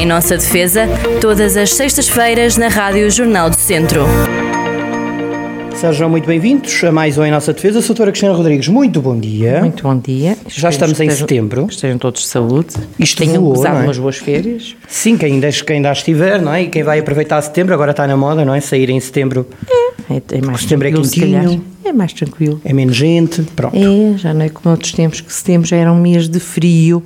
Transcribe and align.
Em 0.00 0.06
nossa 0.06 0.34
defesa, 0.38 0.88
todas 1.20 1.58
as 1.58 1.74
sextas-feiras 1.74 2.56
na 2.56 2.68
Rádio 2.68 3.10
Jornal 3.10 3.50
do 3.50 3.56
Centro. 3.56 4.06
Sejam 5.74 6.08
muito 6.08 6.26
bem-vindos 6.26 6.82
a 6.84 6.90
mais 6.90 7.18
um 7.18 7.24
Em 7.26 7.30
Nossa 7.30 7.52
Defesa. 7.52 7.82
Sou 7.82 7.88
a 7.92 7.96
doutora 7.96 8.10
Cristina 8.10 8.32
Rodrigues, 8.32 8.66
muito 8.66 9.02
bom 9.02 9.20
dia. 9.20 9.60
Muito 9.60 9.82
bom 9.82 9.98
dia. 9.98 10.38
Já 10.48 10.70
estamos 10.70 10.98
em 10.98 11.04
estejam, 11.04 11.28
setembro. 11.28 11.66
que 11.66 11.74
Estejam 11.74 11.98
todos 11.98 12.22
de 12.22 12.28
saúde. 12.28 12.76
Isto 12.98 13.18
Tenham 13.18 13.42
voou, 13.42 13.56
gozado 13.56 13.76
é? 13.76 13.82
umas 13.82 13.98
boas 13.98 14.16
férias. 14.16 14.74
Sim, 14.88 15.18
quem 15.18 15.34
ainda, 15.34 15.50
quem 15.52 15.76
ainda 15.76 15.92
estiver, 15.92 16.40
não 16.40 16.54
é? 16.54 16.62
E 16.62 16.68
quem 16.68 16.82
vai 16.82 16.98
aproveitar 16.98 17.42
setembro, 17.42 17.74
agora 17.74 17.90
está 17.90 18.06
na 18.06 18.16
moda, 18.16 18.42
não 18.42 18.54
é? 18.54 18.60
Sair 18.62 18.88
em 18.88 19.00
setembro 19.00 19.46
É, 20.08 20.22
é 20.34 20.40
mais 20.40 20.62
Setembro 20.62 20.88
é 20.88 20.92
quentinho. 20.92 21.62
É 21.84 21.92
mais 21.92 22.14
tranquilo. 22.14 22.58
é 22.64 22.72
menos 22.72 22.96
gente, 22.96 23.42
pronto. 23.54 23.76
É, 23.76 24.16
já 24.16 24.32
não 24.32 24.46
é 24.46 24.48
como 24.48 24.74
outros 24.74 24.92
tempos, 24.92 25.20
que 25.20 25.30
setembro 25.30 25.68
já 25.68 25.76
era 25.76 25.92
um 25.92 26.00
mês 26.00 26.26
de 26.26 26.40
frio 26.40 27.04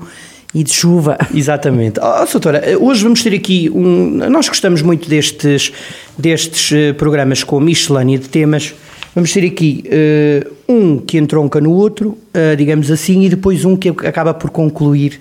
e 0.55 0.63
de 0.63 0.73
chuva. 0.73 1.19
Exatamente. 1.35 1.99
Oh, 2.01 2.25
doutora, 2.31 2.63
hoje 2.79 3.03
vamos 3.03 3.23
ter 3.23 3.35
aqui 3.35 3.71
um. 3.75 4.29
Nós 4.31 4.49
gostamos 4.49 4.83
muito 4.83 5.09
destes, 5.09 5.73
destes 6.17 6.71
eh, 6.73 6.93
programas 6.93 7.43
com 7.43 7.59
miscelânea 7.59 8.19
de 8.19 8.29
temas. 8.29 8.73
Vamos 9.15 9.33
ter 9.33 9.47
aqui 9.47 9.85
eh, 9.87 10.45
um 10.69 10.99
que 10.99 11.19
entronca 11.19 11.61
no 11.61 11.71
outro, 11.71 12.19
eh, 12.33 12.57
digamos 12.57 12.91
assim, 12.91 13.23
e 13.23 13.29
depois 13.29 13.65
um 13.65 13.77
que 13.77 13.89
acaba 13.89 14.35
por 14.35 14.51
concluir 14.51 15.21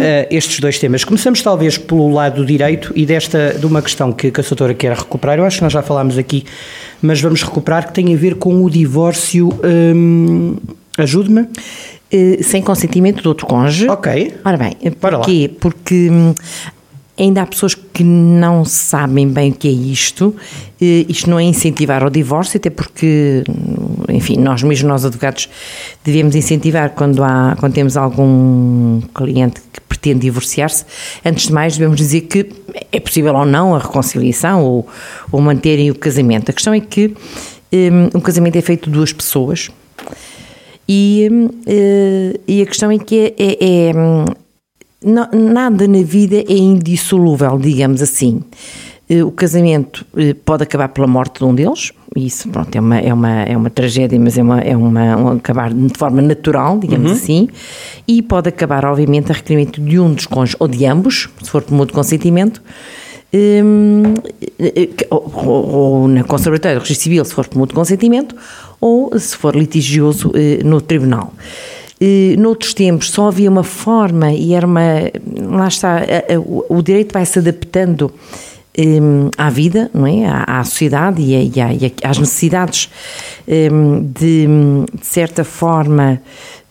eh, 0.00 0.26
estes 0.28 0.58
dois 0.58 0.76
temas. 0.78 1.04
Começamos 1.04 1.40
talvez 1.40 1.78
pelo 1.78 2.12
lado 2.12 2.44
direito 2.44 2.92
e 2.96 3.06
desta 3.06 3.54
de 3.56 3.64
uma 3.64 3.80
questão 3.80 4.12
que, 4.12 4.32
que 4.32 4.40
a 4.40 4.42
doutora 4.42 4.74
quer 4.74 4.92
recuperar. 4.92 5.38
Eu 5.38 5.44
acho 5.44 5.58
que 5.58 5.62
nós 5.62 5.72
já 5.72 5.82
falámos 5.82 6.18
aqui, 6.18 6.44
mas 7.00 7.20
vamos 7.20 7.42
recuperar 7.42 7.86
que 7.86 7.92
tem 7.94 8.12
a 8.12 8.16
ver 8.16 8.34
com 8.34 8.64
o 8.64 8.68
divórcio. 8.68 9.50
hum, 9.64 10.56
Ajude-me. 10.98 11.46
Eh, 12.10 12.42
sem 12.42 12.62
consentimento 12.62 13.22
do 13.22 13.28
outro 13.28 13.46
cônjuge. 13.46 13.86
Ok. 13.88 14.34
Ora 14.44 14.56
bem, 14.56 14.76
lá. 14.82 15.18
porquê? 15.18 15.50
Porque 15.60 16.08
hum, 16.10 16.34
ainda 17.18 17.42
há 17.42 17.46
pessoas 17.46 17.74
que 17.74 18.02
não 18.02 18.64
sabem 18.64 19.28
bem 19.28 19.50
o 19.50 19.54
que 19.54 19.68
é 19.68 19.70
isto. 19.70 20.34
Eh, 20.80 21.04
Isto 21.06 21.28
não 21.28 21.38
é 21.38 21.42
incentivar 21.42 22.02
ao 22.02 22.08
divórcio, 22.08 22.56
até 22.56 22.70
porque, 22.70 23.44
hum, 23.46 24.04
enfim, 24.08 24.38
nós 24.38 24.62
mesmos, 24.62 24.88
nós 24.88 25.04
advogados, 25.04 25.50
devemos 26.02 26.34
incentivar 26.34 26.90
quando, 26.90 27.22
há, 27.22 27.54
quando 27.60 27.74
temos 27.74 27.94
algum 27.94 29.02
cliente 29.14 29.60
que 29.70 29.80
pretende 29.82 30.20
divorciar-se. 30.20 30.86
Antes 31.22 31.48
de 31.48 31.52
mais, 31.52 31.76
devemos 31.76 31.98
dizer 31.98 32.22
que 32.22 32.48
é 32.90 33.00
possível 33.00 33.34
ou 33.34 33.44
não 33.44 33.74
a 33.74 33.78
reconciliação 33.78 34.62
ou, 34.64 34.88
ou 35.30 35.42
manterem 35.42 35.90
o 35.90 35.94
casamento. 35.94 36.50
A 36.50 36.54
questão 36.54 36.72
é 36.72 36.80
que 36.80 37.08
hum, 37.70 38.08
um 38.14 38.20
casamento 38.20 38.56
é 38.56 38.62
feito 38.62 38.88
de 38.88 38.96
duas 38.96 39.12
pessoas. 39.12 39.70
E, 40.88 41.28
eh, 41.66 42.40
e 42.48 42.62
a 42.62 42.66
questão 42.66 42.90
é 42.90 42.98
que 42.98 43.18
é, 43.18 43.34
é- 43.38 43.88
é, 43.90 43.92
hum, 43.94 44.24
na- 45.04 45.28
nada 45.32 45.86
na 45.86 46.02
vida 46.02 46.36
é 46.36 46.52
indissolúvel, 46.56 47.58
digamos 47.58 48.00
assim. 48.02 48.40
Eh, 49.10 49.22
O 49.22 49.30
casamento 49.30 50.04
eh, 50.16 50.34
pode 50.44 50.62
acabar 50.62 50.88
pela 50.88 51.06
morte 51.06 51.38
de 51.40 51.44
um 51.44 51.54
deles, 51.54 51.92
isso 52.16 52.48
pronto, 52.48 52.74
é, 52.74 52.80
uma, 52.80 52.98
é, 52.98 53.12
uma, 53.12 53.42
é 53.42 53.56
uma 53.56 53.70
tragédia, 53.70 54.18
mas 54.18 54.36
é, 54.38 54.42
uma, 54.42 54.60
é 54.60 54.76
uma, 54.76 55.16
um 55.16 55.28
acabar 55.28 55.72
de 55.72 55.96
forma 55.98 56.20
natural, 56.22 56.78
digamos 56.78 57.12
assim, 57.12 57.48
e 58.06 58.20
pode 58.22 58.48
acabar, 58.48 58.84
obviamente, 58.86 59.30
a 59.30 59.34
requerimento 59.34 59.80
de 59.80 59.98
um 60.00 60.12
dos 60.14 60.26
cônjuges, 60.26 60.56
ou 60.58 60.68
de 60.68 60.84
ambos, 60.86 61.28
se 61.42 61.50
for 61.50 61.62
por 61.62 61.74
mútuo 61.74 61.94
consentimento, 61.94 62.62
hum, 63.32 64.14
ou, 65.10 65.32
ou- 65.46 65.68
ou 65.68 66.08
na 66.08 66.24
conservatória 66.24 66.76
do 66.78 66.82
registro 66.82 67.04
civil, 67.04 67.24
se 67.24 67.34
for 67.34 67.46
por 67.46 67.58
mútuo 67.58 67.76
consentimento, 67.76 68.34
ou 68.80 69.18
se 69.18 69.36
for 69.36 69.54
litigioso 69.54 70.32
eh, 70.34 70.62
no 70.64 70.80
tribunal. 70.80 71.32
Eh, 72.00 72.36
Noutros 72.38 72.74
tempos 72.74 73.10
só 73.10 73.28
havia 73.28 73.50
uma 73.50 73.64
forma 73.64 74.32
e 74.32 74.54
era 74.54 74.66
uma. 74.66 74.82
Lá 75.50 75.68
está, 75.68 76.02
o 76.68 76.80
direito 76.82 77.12
vai 77.12 77.26
se 77.26 77.38
adaptando 77.38 78.12
hum, 78.78 79.30
à 79.36 79.50
vida, 79.50 79.90
não 79.92 80.06
é? 80.06 80.24
À, 80.26 80.62
sociedade 80.64 81.22
e, 81.22 81.34
e 81.34 81.94
às 82.04 82.18
necessidades 82.18 82.88
de, 83.46 84.46
de 84.46 85.06
certa 85.06 85.42
forma, 85.42 86.20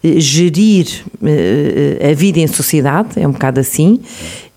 eh, 0.04 0.20
gerir 0.20 0.88
eh, 1.24 2.12
a 2.12 2.14
vida 2.14 2.40
em 2.40 2.48
sociedade, 2.48 3.20
é 3.20 3.28
um 3.28 3.32
bocado 3.32 3.60
assim. 3.60 4.00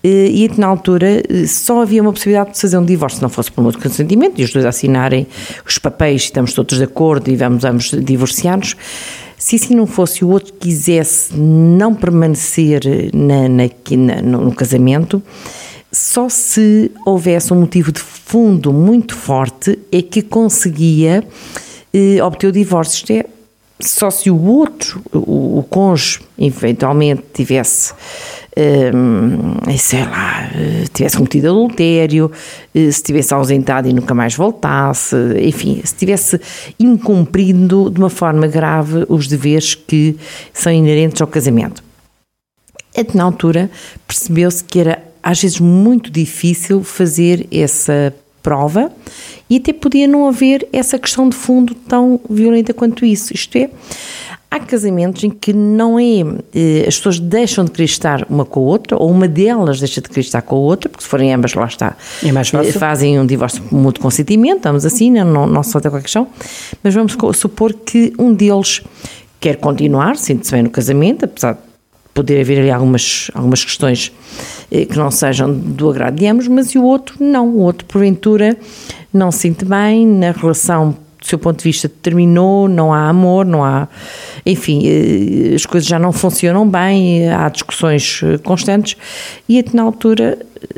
Eh, 0.03 0.29
E 0.31 0.51
na 0.57 0.67
altura 0.67 1.21
eh, 1.29 1.45
só 1.47 1.81
havia 1.81 2.01
uma 2.01 2.11
possibilidade 2.11 2.53
de 2.53 2.59
fazer 2.61 2.77
um 2.77 2.85
divórcio, 2.85 3.17
se 3.17 3.21
não 3.23 3.29
fosse 3.29 3.51
por 3.51 3.63
mútuo 3.63 3.81
consentimento, 3.81 4.39
e 4.39 4.43
os 4.43 4.51
dois 4.51 4.65
assinarem 4.65 5.27
os 5.65 5.77
papéis, 5.77 6.23
estamos 6.23 6.53
todos 6.53 6.77
de 6.77 6.83
acordo 6.83 7.29
e 7.29 7.35
vamos 7.35 7.63
ambos 7.65 7.91
divorciar-nos. 7.91 8.75
Se 9.37 9.55
assim 9.55 9.75
não 9.75 9.87
fosse 9.87 10.23
o 10.23 10.29
outro 10.29 10.53
quisesse 10.53 11.33
não 11.35 11.95
permanecer 11.95 12.81
na, 13.13 13.47
na- 13.49 13.69
na- 13.97 14.21
no, 14.21 14.41
no 14.45 14.51
casamento, 14.55 15.21
só 15.91 16.29
se 16.29 16.91
houvesse 17.05 17.51
um 17.53 17.59
motivo 17.61 17.91
de 17.91 17.99
fundo 17.99 18.71
muito 18.71 19.15
forte 19.15 19.77
é 19.91 20.01
que 20.01 20.21
conseguia 20.21 21.23
eh, 21.93 22.21
obter 22.23 22.47
o 22.47 22.51
divórcio. 22.51 22.97
Isto 22.97 23.11
é, 23.13 23.25
só 23.79 24.09
se 24.11 24.29
o 24.29 24.39
outro, 24.45 25.01
o, 25.11 25.57
o 25.59 25.63
cônjuge, 25.69 26.19
eventualmente 26.37 27.23
tivesse, 27.33 27.93
sei 29.77 30.03
lá, 30.03 30.49
eh, 30.53 30.85
tivesse 30.93 31.15
cometido 31.15 31.49
adultério, 31.49 32.31
eh, 32.75 32.91
se 32.91 33.01
tivesse 33.01 33.33
ausentado 33.33 33.87
e 33.87 33.93
nunca 33.93 34.13
mais 34.13 34.35
voltasse, 34.35 35.15
enfim, 35.41 35.81
se 35.83 35.95
tivesse 35.95 36.39
incumprindo 36.79 37.89
de 37.89 37.99
uma 37.99 38.09
forma 38.09 38.47
grave 38.47 39.05
os 39.07 39.27
deveres 39.27 39.75
que 39.75 40.17
são 40.53 40.71
inerentes 40.71 41.21
ao 41.21 41.27
casamento. 41.27 41.83
Até 42.95 43.17
na 43.17 43.23
altura 43.23 43.71
percebeu-se 44.05 44.63
que 44.63 44.79
era 44.79 45.01
às 45.23 45.41
vezes 45.41 45.59
muito 45.59 46.11
difícil 46.11 46.83
fazer 46.83 47.47
essa 47.51 48.13
prova 48.41 48.91
e 49.49 49.57
até 49.57 49.71
podia 49.71 50.07
não 50.07 50.27
haver 50.27 50.67
essa 50.73 50.97
questão 50.97 51.29
de 51.29 51.35
fundo 51.35 51.75
tão 51.75 52.19
violenta 52.29 52.73
quanto 52.73 53.05
isso. 53.05 53.33
Isto 53.33 53.57
é, 53.57 53.69
há 54.51 54.59
casamentos 54.59 55.23
em 55.23 55.29
que 55.29 55.53
não 55.53 55.97
é, 55.97 56.19
eh, 56.53 56.85
as 56.85 56.97
pessoas 56.97 57.19
deixam 57.21 57.63
de 57.63 57.71
querer 57.71 57.85
estar 57.85 58.25
uma 58.29 58.43
com 58.43 58.59
a 58.59 58.63
outra, 58.63 58.97
ou 58.97 59.09
uma 59.09 59.25
delas 59.25 59.79
deixa 59.79 60.01
de 60.01 60.09
querer 60.09 60.21
estar 60.21 60.41
com 60.41 60.57
a 60.57 60.59
outra, 60.59 60.89
porque 60.89 61.03
se 61.03 61.09
forem 61.09 61.33
ambas, 61.33 61.53
lá 61.53 61.65
está, 61.65 61.95
É 62.21 62.33
mais 62.33 62.49
fácil. 62.49 62.69
eh, 62.69 62.73
fazem 62.73 63.17
um 63.17 63.25
divórcio 63.25 63.63
por 63.63 63.73
mútuo 63.73 64.03
consentimento, 64.03 64.57
estamos 64.57 64.85
assim, 64.85 65.09
não, 65.09 65.47
não, 65.47 65.63
se 65.63 65.71
falta 65.71 65.89
qualquer 65.89 66.03
questão, 66.03 66.27
mas 66.83 66.93
vamos 66.93 67.15
supor 67.33 67.71
que 67.73 68.13
um 68.19 68.33
deles 68.33 68.81
quer 69.39 69.55
continuar, 69.55 70.17
sente-se 70.17 70.51
bem 70.51 70.63
no 70.63 70.69
casamento, 70.69 71.23
apesar 71.23 71.53
de 71.53 71.59
poder 72.13 72.41
haver 72.41 72.59
ali 72.59 72.69
algumas, 72.69 73.31
algumas 73.33 73.63
questões 73.63 74.11
eh, 74.69 74.83
que 74.85 74.97
não 74.97 75.09
sejam 75.09 75.49
do 75.49 75.89
agrado 75.89 76.15
de 76.15 76.27
ambos, 76.27 76.49
mas 76.49 76.71
e 76.71 76.77
o 76.77 76.83
outro 76.83 77.15
não, 77.21 77.47
o 77.47 77.59
outro 77.59 77.85
porventura 77.85 78.57
não 79.13 79.31
se 79.31 79.39
sente 79.39 79.63
bem, 79.63 80.05
na 80.05 80.31
relação 80.31 80.97
seu 81.31 81.39
ponto 81.39 81.59
de 81.59 81.63
vista 81.63 81.89
terminou, 81.89 82.67
não 82.67 82.93
há 82.93 83.07
amor, 83.07 83.45
não 83.45 83.63
há, 83.63 83.87
enfim, 84.45 84.83
eh, 84.85 85.55
as 85.55 85.65
coisas 85.65 85.87
já 85.87 85.97
não 85.97 86.11
funcionam 86.11 86.67
bem, 86.67 87.23
eh, 87.23 87.33
há 87.33 87.47
discussões 87.47 88.21
eh, 88.23 88.37
constantes 88.37 88.97
e 89.47 89.57
até 89.57 89.71
na 89.73 89.83
altura, 89.83 90.37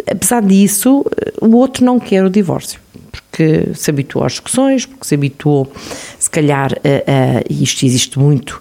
apesar 0.10 0.42
disso, 0.44 1.06
o 1.42 1.56
outro 1.56 1.84
não 1.84 2.00
quer 2.00 2.24
o 2.24 2.30
divórcio 2.30 2.80
porque 3.12 3.70
se 3.76 3.90
habituou 3.90 4.26
às 4.26 4.34
discussões, 4.34 4.86
porque 4.86 5.06
se 5.06 5.14
habituou, 5.14 5.72
se 6.18 6.30
calhar, 6.30 6.72
a, 6.74 7.40
a, 7.40 7.44
isto 7.50 7.86
existe 7.86 8.18
muito 8.18 8.60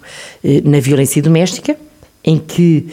na 0.63 0.79
violência 0.79 1.21
doméstica, 1.23 1.75
em 2.23 2.37
que 2.37 2.87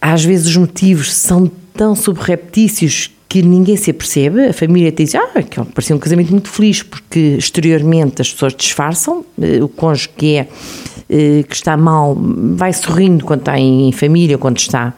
às 0.00 0.24
vezes 0.24 0.46
os 0.46 0.56
motivos 0.56 1.12
são 1.12 1.50
tão 1.74 1.94
subreptícios 1.94 3.10
que 3.28 3.42
ninguém 3.42 3.76
se 3.76 3.90
apercebe, 3.90 4.46
a 4.46 4.52
família 4.54 4.90
diz, 4.90 5.14
ah, 5.14 5.28
aquilo 5.34 5.66
parecia 5.66 5.94
um 5.94 5.98
casamento 5.98 6.30
muito 6.30 6.48
feliz, 6.48 6.82
porque 6.82 7.36
exteriormente 7.38 8.22
as 8.22 8.32
pessoas 8.32 8.54
disfarçam, 8.54 9.24
eh, 9.40 9.62
o 9.62 9.68
cônjuge 9.68 10.08
que 10.16 10.36
é, 10.36 10.48
eh, 11.10 11.42
que 11.46 11.54
está 11.54 11.76
mal, 11.76 12.16
vai 12.18 12.72
sorrindo 12.72 13.26
quando 13.26 13.40
está 13.40 13.58
em 13.58 13.92
família, 13.92 14.38
quando 14.38 14.56
está 14.56 14.94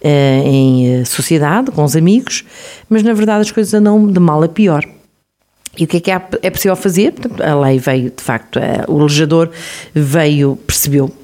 eh, 0.00 0.42
em 0.44 1.04
sociedade, 1.04 1.70
com 1.70 1.84
os 1.84 1.94
amigos, 1.94 2.44
mas 2.90 3.04
na 3.04 3.12
verdade 3.12 3.42
as 3.42 3.52
coisas 3.52 3.72
andam 3.72 4.10
de 4.10 4.18
mal 4.18 4.42
a 4.42 4.48
pior. 4.48 4.84
E 5.78 5.84
o 5.84 5.86
que 5.86 5.98
é 5.98 6.00
que 6.00 6.10
é 6.10 6.50
possível 6.50 6.74
fazer? 6.74 7.14
A 7.40 7.54
lei 7.54 7.78
veio, 7.78 8.10
de 8.10 8.22
facto, 8.22 8.58
o 8.88 9.00
legislador 9.00 9.48
veio, 9.94 10.56
percebeu 10.66 11.14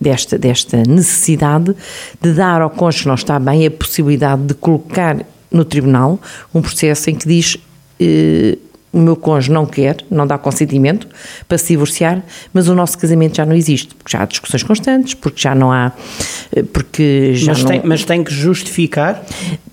desta, 0.00 0.38
desta 0.38 0.76
necessidade 0.86 1.74
de 2.20 2.32
dar 2.32 2.62
ao 2.62 2.70
cônjuge 2.70 3.02
que 3.02 3.08
não 3.08 3.16
está 3.16 3.40
bem 3.40 3.66
a 3.66 3.70
possibilidade 3.72 4.42
de 4.42 4.54
colocar 4.54 5.26
no 5.50 5.64
tribunal 5.64 6.18
um 6.54 6.60
processo 6.62 7.10
em 7.10 7.14
que 7.14 7.26
diz 7.26 7.56
eh, 8.00 8.58
o 8.90 8.98
meu 9.00 9.14
cônjuge 9.16 9.52
não 9.52 9.66
quer, 9.66 9.98
não 10.10 10.26
dá 10.26 10.38
consentimento 10.38 11.06
para 11.46 11.58
se 11.58 11.68
divorciar, 11.68 12.24
mas 12.54 12.68
o 12.68 12.74
nosso 12.74 12.96
casamento 12.96 13.36
já 13.36 13.44
não 13.44 13.54
existe, 13.54 13.94
porque 13.94 14.10
já 14.16 14.22
há 14.22 14.24
discussões 14.24 14.62
constantes, 14.62 15.12
porque 15.12 15.40
já 15.40 15.54
não 15.54 15.70
há, 15.70 15.92
eh, 16.56 16.62
porque 16.62 17.34
já 17.34 17.52
Mas 17.52 17.62
não... 17.62 17.70
tem, 17.70 17.82
mas 17.84 18.04
tem 18.04 18.24
que 18.24 18.32
justificar. 18.32 19.22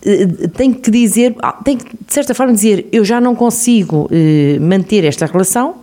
Eh, 0.06 0.28
tem 0.56 0.74
que 0.74 0.92
dizer, 0.92 1.34
ah, 1.42 1.54
tem 1.54 1.78
que 1.78 1.86
de 1.86 2.14
certa 2.14 2.34
forma 2.36 2.54
dizer, 2.54 2.88
eu 2.92 3.06
já 3.06 3.22
não 3.22 3.36
consigo 3.36 4.10
eh, 4.12 4.58
manter 4.60 5.06
esta 5.06 5.26
relação 5.26 5.78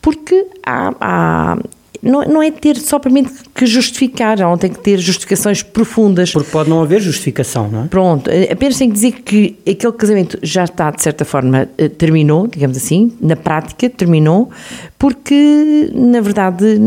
porque 0.00 0.46
há, 0.64 0.94
há- 1.00 1.58
não, 2.02 2.22
não 2.22 2.42
é 2.42 2.50
ter 2.50 2.76
somente 2.76 3.32
que 3.54 3.64
justificar, 3.64 4.38
não 4.38 4.58
tem 4.58 4.70
que 4.70 4.80
ter 4.80 4.98
justificações 4.98 5.62
profundas. 5.62 6.32
Porque 6.32 6.50
pode 6.50 6.68
não 6.68 6.82
haver 6.82 7.00
justificação, 7.00 7.68
não 7.70 7.84
é? 7.84 7.86
Pronto, 7.86 8.28
apenas 8.50 8.76
tem 8.76 8.88
que 8.88 8.94
dizer 8.94 9.12
que 9.12 9.56
aquele 9.60 9.92
casamento 9.92 10.38
já 10.42 10.64
está, 10.64 10.90
de 10.90 11.00
certa 11.00 11.24
forma, 11.24 11.68
terminou, 11.96 12.48
digamos 12.48 12.76
assim, 12.76 13.12
na 13.20 13.36
prática 13.36 13.88
terminou, 13.88 14.50
porque, 14.98 15.90
na 15.94 16.20
verdade, 16.20 16.80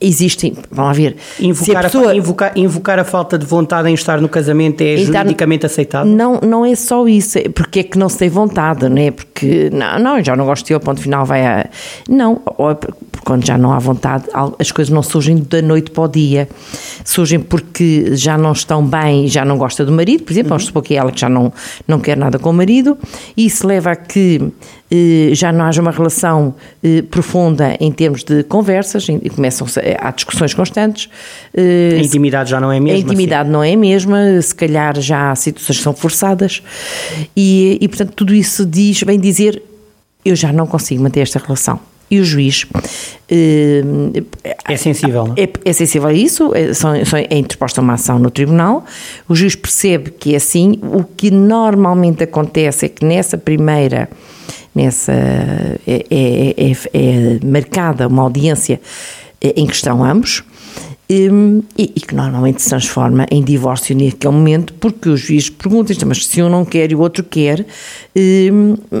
existem, 0.00 0.54
vamos 0.70 0.96
ver... 0.96 1.16
Invocar 1.38 1.86
a, 1.86 1.88
pessoa, 1.88 2.10
a, 2.10 2.16
invocar, 2.16 2.52
invocar 2.56 2.98
a 2.98 3.04
falta 3.04 3.38
de 3.38 3.46
vontade 3.46 3.88
em 3.88 3.94
estar 3.94 4.20
no 4.20 4.28
casamento 4.28 4.82
é 4.82 4.96
juridicamente 4.98 5.64
aceitável? 5.64 6.10
Não, 6.10 6.40
não 6.40 6.66
é 6.66 6.74
só 6.74 7.06
isso, 7.08 7.38
é 7.38 7.48
porque 7.48 7.80
é 7.80 7.82
que 7.82 7.98
não 7.98 8.08
se 8.08 8.18
tem 8.18 8.28
vontade, 8.28 8.88
não 8.88 9.00
é? 9.00 9.10
Porque, 9.10 9.70
não, 9.72 9.98
não 9.98 10.24
já 10.24 10.36
não 10.36 10.44
gosto 10.44 10.66
dele, 10.66 10.80
ponto 10.80 11.00
final 11.00 11.24
vai 11.24 11.46
a... 11.46 11.66
Não, 12.08 12.42
ou 12.58 12.78
é 13.20 13.24
quando 13.24 13.46
já 13.46 13.56
não 13.56 13.72
há 13.72 13.78
vontade, 13.78 14.24
as 14.58 14.72
coisas 14.72 14.92
não 14.92 15.02
surgem 15.02 15.36
da 15.38 15.62
noite 15.62 15.90
para 15.90 16.04
o 16.04 16.08
dia, 16.08 16.48
surgem 17.04 17.38
porque 17.38 18.16
já 18.16 18.36
não 18.36 18.52
estão 18.52 18.84
bem, 18.84 19.28
já 19.28 19.44
não 19.44 19.56
gosta 19.56 19.84
do 19.84 19.92
marido, 19.92 20.24
por 20.24 20.32
exemplo, 20.32 20.48
uhum. 20.48 20.58
vamos 20.58 20.64
supor 20.66 20.82
que 20.82 20.94
é 20.94 20.96
ela 20.98 21.12
que 21.12 21.20
já 21.20 21.28
não, 21.28 21.52
não 21.86 22.00
quer 22.00 22.16
nada 22.16 22.38
com 22.38 22.50
o 22.50 22.52
marido, 22.52 22.96
e 23.36 23.46
isso 23.46 23.66
leva 23.66 23.92
a 23.92 23.96
que 23.96 24.52
eh, 24.90 25.30
já 25.32 25.52
não 25.52 25.64
haja 25.64 25.80
uma 25.80 25.90
relação 25.90 26.54
eh, 26.82 27.02
profunda 27.02 27.76
em 27.78 27.92
termos 27.92 28.24
de 28.24 28.42
conversas, 28.44 29.06
e 29.08 29.30
começam 29.30 29.66
há 29.98 30.10
discussões 30.10 30.54
constantes. 30.54 31.08
Eh, 31.54 31.96
a 31.96 32.02
intimidade 32.02 32.50
já 32.50 32.60
não 32.60 32.72
é 32.72 32.78
a 32.78 32.80
mesma. 32.80 32.98
A 32.98 33.00
intimidade 33.00 33.42
assim. 33.42 33.52
não 33.52 33.62
é 33.62 33.72
a 33.72 33.76
mesma, 33.76 34.42
se 34.42 34.54
calhar 34.54 35.00
já 35.00 35.30
há 35.30 35.36
situações 35.36 35.78
que 35.78 35.84
são 35.84 35.94
forçadas, 35.94 36.62
e, 37.36 37.78
e 37.80 37.88
portanto 37.88 38.12
tudo 38.14 38.34
isso 38.34 38.66
diz, 38.66 39.02
vem 39.02 39.18
dizer, 39.18 39.62
eu 40.24 40.34
já 40.36 40.52
não 40.52 40.66
consigo 40.66 41.02
manter 41.02 41.20
esta 41.20 41.38
relação 41.38 41.89
e 42.10 42.18
o 42.18 42.24
juiz 42.24 42.66
é 44.68 44.76
sensível, 44.76 45.28
não? 45.28 45.34
É, 45.36 45.48
é 45.64 45.72
sensível 45.72 46.08
a 46.08 46.12
isso, 46.12 46.52
é, 46.54 46.74
são, 46.74 46.92
é 46.94 47.38
interposta 47.38 47.80
uma 47.80 47.94
ação 47.94 48.18
no 48.18 48.30
tribunal, 48.30 48.84
o 49.28 49.34
juiz 49.34 49.54
percebe 49.54 50.10
que 50.10 50.34
é 50.34 50.36
assim, 50.36 50.78
o 50.82 51.04
que 51.04 51.30
normalmente 51.30 52.24
acontece 52.24 52.86
é 52.86 52.88
que 52.88 53.04
nessa 53.04 53.38
primeira 53.38 54.08
nessa 54.74 55.12
é, 55.12 56.06
é, 56.10 56.54
é, 56.56 56.72
é 56.92 57.44
marcada 57.44 58.08
uma 58.08 58.22
audiência 58.22 58.80
em 59.40 59.66
que 59.66 59.74
estão 59.74 60.04
ambos 60.04 60.44
e, 61.12 61.92
e, 61.96 62.00
que 62.00 62.14
normalmente 62.14 62.62
se 62.62 62.68
transforma 62.68 63.26
em 63.30 63.42
divórcio 63.42 63.96
naquele 63.96 64.32
momento 64.32 64.72
porque 64.74 65.08
o 65.08 65.16
juiz 65.16 65.50
pergunta 65.50 65.92
mas 66.06 66.24
se 66.24 66.42
um 66.42 66.48
não 66.48 66.64
quer 66.64 66.92
e 66.92 66.94
o 66.94 67.00
outro 67.00 67.24
quer 67.24 67.66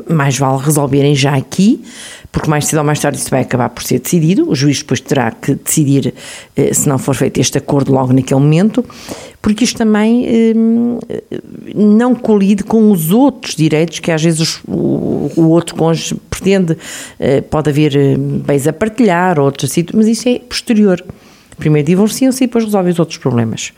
mais 0.08 0.36
vale 0.36 0.62
resolverem 0.62 1.14
já 1.14 1.36
aqui 1.36 1.80
porque 2.32 2.48
mais 2.48 2.66
cedo 2.66 2.78
ou 2.78 2.84
mais 2.84 3.00
tarde 3.00 3.18
isso 3.18 3.30
vai 3.30 3.40
acabar 3.42 3.68
por 3.70 3.82
ser 3.82 3.98
decidido, 3.98 4.48
o 4.48 4.54
juiz 4.54 4.78
depois 4.78 5.00
terá 5.00 5.30
que 5.30 5.54
decidir 5.54 6.14
eh, 6.56 6.72
se 6.72 6.88
não 6.88 6.98
for 6.98 7.14
feito 7.14 7.40
este 7.40 7.58
acordo 7.58 7.92
logo 7.92 8.12
naquele 8.12 8.40
momento, 8.40 8.84
porque 9.42 9.64
isto 9.64 9.78
também 9.78 10.24
eh, 10.26 10.54
não 11.74 12.14
colide 12.14 12.62
com 12.62 12.92
os 12.92 13.10
outros 13.10 13.56
direitos 13.56 13.98
que 13.98 14.12
às 14.12 14.22
vezes 14.22 14.60
o, 14.66 15.30
o 15.36 15.48
outro 15.48 15.74
cônjuge 15.74 16.14
pretende, 16.30 16.78
eh, 17.18 17.40
pode 17.40 17.70
haver 17.70 18.16
bens 18.18 18.66
a 18.66 18.72
partilhar, 18.72 19.40
outros 19.40 19.74
mas 19.92 20.06
isso 20.06 20.28
é 20.28 20.38
posterior. 20.38 21.04
Primeiro 21.60 21.86
divorciam-se 21.86 22.42
e 22.42 22.46
depois 22.48 22.64
resolvem 22.64 22.92
os 22.92 22.98
outros 22.98 23.18
problemas 23.18 23.72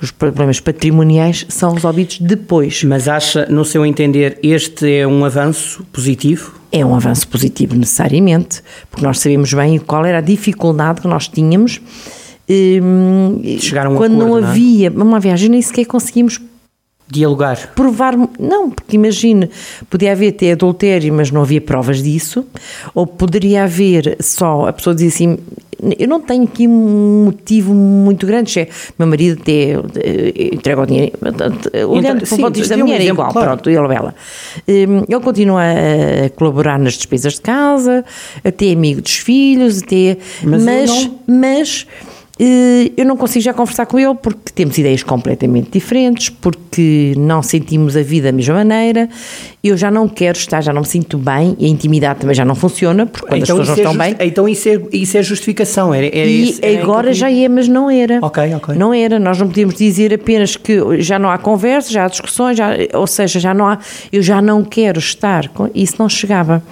os 0.00 0.10
problemas 0.10 0.60
patrimoniais 0.60 1.46
são 1.48 1.72
resolvidos 1.72 2.18
depois. 2.18 2.84
Mas 2.84 3.08
acha, 3.08 3.46
no 3.46 3.64
seu 3.64 3.84
entender, 3.84 4.38
este 4.42 4.98
é 4.98 5.06
um 5.06 5.24
avanço 5.24 5.84
positivo? 5.92 6.52
É 6.70 6.84
um 6.84 6.94
avanço 6.94 7.26
positivo 7.28 7.74
necessariamente, 7.74 8.62
porque 8.90 9.04
nós 9.06 9.18
sabemos 9.20 9.52
bem 9.54 9.78
qual 9.78 10.04
era 10.04 10.18
a 10.18 10.20
dificuldade 10.20 11.00
que 11.00 11.08
nós 11.08 11.28
tínhamos 11.28 11.80
um, 12.48 13.40
chegar 13.58 13.86
a 13.86 13.90
um 13.90 13.96
quando 13.96 14.16
acordo, 14.16 14.40
não 14.40 14.48
havia 14.48 14.90
não 14.90 15.00
é? 15.00 15.04
uma 15.04 15.20
viagem, 15.20 15.48
nem 15.48 15.62
sequer 15.62 15.86
conseguimos 15.86 16.40
dialogar. 17.08 17.72
Provar, 17.74 18.16
não, 18.38 18.70
porque 18.70 18.96
imagine, 18.96 19.50
podia 19.88 20.12
haver 20.12 20.28
até 20.28 20.52
adultério, 20.52 21.12
mas 21.12 21.30
não 21.30 21.42
havia 21.42 21.60
provas 21.60 22.02
disso, 22.02 22.44
ou 22.94 23.06
poderia 23.06 23.64
haver 23.64 24.16
só, 24.20 24.66
a 24.66 24.72
pessoa 24.72 24.94
dizia 24.94 25.08
assim, 25.08 25.38
eu 25.98 26.08
não 26.08 26.20
tenho 26.20 26.44
aqui 26.44 26.66
um 26.66 27.26
motivo 27.26 27.74
muito 27.74 28.26
grande, 28.26 28.50
se 28.50 28.60
é, 28.60 28.68
meu 28.98 29.06
marido 29.06 29.40
até 29.40 29.74
eh, 30.02 30.54
entrega 30.54 30.80
o 30.80 30.86
dinheiro, 30.86 31.12
olhando 31.88 32.26
para 32.26 32.34
o 32.34 32.38
ponto 32.38 32.54
de 32.54 32.60
vista 32.60 32.76
da 32.76 32.82
mulher, 32.82 33.00
é 33.00 33.04
igual, 33.04 33.30
claro. 33.30 33.48
pronto, 33.48 33.68
ele 33.68 33.78
ou 33.78 33.92
ela. 33.92 34.14
Hum, 34.66 35.04
ele 35.08 35.20
continua 35.20 35.62
a 35.62 36.30
colaborar 36.30 36.78
nas 36.78 36.94
despesas 36.94 37.34
de 37.34 37.42
casa, 37.42 38.04
até 38.42 38.72
amigo 38.72 39.02
dos 39.02 39.16
filhos, 39.16 39.82
até, 39.82 40.16
mas, 40.42 40.64
mas, 40.64 41.10
mas 41.26 41.86
eh, 41.86 42.25
eu 42.38 43.06
não 43.06 43.16
consigo 43.16 43.42
já 43.42 43.54
conversar 43.54 43.86
com 43.86 43.98
ele 43.98 44.14
porque 44.14 44.52
temos 44.54 44.76
ideias 44.76 45.02
completamente 45.02 45.70
diferentes, 45.70 46.28
porque 46.28 47.14
não 47.16 47.42
sentimos 47.42 47.96
a 47.96 48.02
vida 48.02 48.30
da 48.30 48.32
mesma 48.32 48.56
maneira. 48.56 49.08
Eu 49.64 49.74
já 49.74 49.90
não 49.90 50.06
quero 50.06 50.36
estar, 50.36 50.60
já 50.60 50.70
não 50.70 50.82
me 50.82 50.86
sinto 50.86 51.16
bem, 51.16 51.56
e 51.58 51.64
a 51.64 51.68
intimidade 51.68 52.20
também 52.20 52.34
já 52.34 52.44
não 52.44 52.54
funciona, 52.54 53.06
porque 53.06 53.26
quando 53.26 53.42
então, 53.42 53.56
as 53.56 53.60
pessoas 53.60 53.68
não 53.68 53.90
estão 53.90 54.04
é 54.04 54.14
bem. 54.14 54.28
Então 54.28 54.48
isso 54.48 54.68
é, 54.68 54.80
isso 54.92 55.16
é 55.16 55.22
justificação. 55.22 55.94
Era, 55.94 56.06
era 56.06 56.28
e 56.28 56.50
esse, 56.50 56.64
era 56.64 56.82
agora 56.82 57.14
já 57.14 57.32
é, 57.32 57.48
mas 57.48 57.68
não 57.68 57.90
era. 57.90 58.18
Ok, 58.20 58.54
ok. 58.54 58.74
Não 58.74 58.92
era. 58.92 59.18
Nós 59.18 59.38
não 59.38 59.48
podíamos 59.48 59.76
dizer 59.76 60.12
apenas 60.12 60.56
que 60.56 61.00
já 61.00 61.18
não 61.18 61.30
há 61.30 61.38
conversa, 61.38 61.90
já 61.90 62.04
há 62.04 62.08
discussões, 62.08 62.58
já, 62.58 62.68
ou 62.92 63.06
seja, 63.06 63.40
já 63.40 63.54
não 63.54 63.66
há. 63.66 63.78
Eu 64.12 64.20
já 64.20 64.42
não 64.42 64.62
quero 64.62 64.98
estar. 64.98 65.48
Com, 65.48 65.70
isso 65.74 65.94
não 65.98 66.08
chegava. 66.08 66.62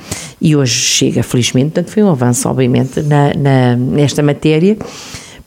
E 0.43 0.55
hoje 0.55 0.75
chega, 0.75 1.23
felizmente, 1.23 1.71
portanto 1.73 1.91
foi 1.91 2.03
um 2.03 2.11
avanço, 2.11 2.47
obviamente, 2.51 3.01
na, 3.01 3.33
na 3.35 3.77
nesta 3.77 4.23
matéria 4.23 4.77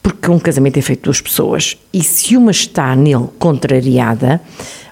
porque 0.01 0.29
um 0.29 0.39
casamento 0.39 0.77
é 0.77 0.81
feito 0.81 0.99
de 0.99 1.03
duas 1.05 1.21
pessoas 1.21 1.77
e 1.93 2.03
se 2.03 2.37
uma 2.37 2.51
está 2.51 2.95
nele 2.95 3.27
contrariada, 3.37 4.41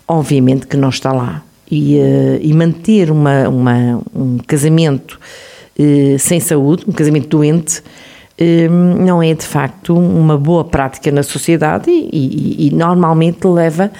obviamente 0.07 0.67
que 0.67 0.77
não 0.77 0.89
está 0.89 1.11
lá. 1.11 1.43
E, 1.69 1.97
uh, 1.97 2.39
e 2.41 2.53
manter 2.53 3.09
uma, 3.09 3.49
uma, 3.49 4.01
um 4.13 4.37
casamento 4.37 5.19
uh, 5.79 6.19
sem 6.19 6.39
saúde, 6.39 6.83
um 6.87 6.91
casamento 6.91 7.27
doente, 7.27 7.79
uh, 7.79 9.03
não 9.03 9.21
é 9.21 9.33
de 9.33 9.45
facto 9.45 9.97
uma 9.97 10.37
boa 10.37 10.63
prática 10.63 11.11
na 11.11 11.23
sociedade 11.23 11.89
e, 11.89 12.09
e, 12.13 12.67
e 12.67 12.71
normalmente 12.71 13.47
leva 13.47 13.91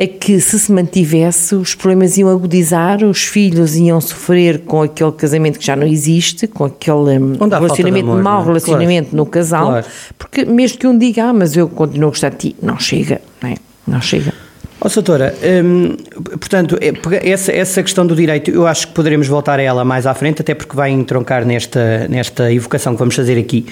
é 0.00 0.06
que 0.06 0.40
se 0.40 0.56
se 0.60 0.70
mantivesse 0.70 1.56
os 1.56 1.74
problemas 1.74 2.16
iam 2.16 2.28
agudizar, 2.28 3.02
os 3.02 3.24
filhos 3.24 3.74
iam 3.74 4.00
sofrer 4.00 4.60
com 4.60 4.82
aquele 4.82 5.10
casamento 5.10 5.58
que 5.58 5.66
já 5.66 5.74
não 5.74 5.86
existe, 5.86 6.46
com 6.46 6.66
aquele 6.66 7.18
hum, 7.18 7.36
relacionamento, 7.50 8.08
amor, 8.08 8.22
mau 8.22 8.42
é? 8.42 8.46
relacionamento 8.46 9.10
claro. 9.10 9.16
no 9.16 9.26
casal, 9.26 9.66
claro. 9.66 9.86
porque 10.16 10.44
mesmo 10.44 10.78
que 10.78 10.86
um 10.86 10.96
diga, 10.96 11.24
ah, 11.24 11.32
mas 11.32 11.56
eu 11.56 11.68
continuo 11.68 12.06
a 12.06 12.10
gostar 12.10 12.28
de 12.28 12.36
ti, 12.36 12.56
não 12.62 12.78
chega, 12.78 13.20
não, 13.42 13.50
é? 13.50 13.56
não 13.88 14.00
chega. 14.00 14.32
Ó, 14.80 14.86
oh, 14.86 14.88
doutora, 14.88 15.34
hum, 15.64 15.96
portanto, 16.38 16.78
é, 16.80 17.28
essa, 17.28 17.50
essa 17.50 17.82
questão 17.82 18.06
do 18.06 18.14
direito, 18.14 18.52
eu 18.52 18.68
acho 18.68 18.86
que 18.86 18.94
poderemos 18.94 19.26
voltar 19.26 19.58
a 19.58 19.62
ela 19.62 19.84
mais 19.84 20.06
à 20.06 20.14
frente, 20.14 20.42
até 20.42 20.54
porque 20.54 20.76
vai 20.76 20.92
entroncar 20.92 21.44
nesta, 21.44 22.06
nesta 22.06 22.52
evocação 22.52 22.92
que 22.92 23.00
vamos 23.00 23.16
fazer 23.16 23.36
aqui. 23.36 23.66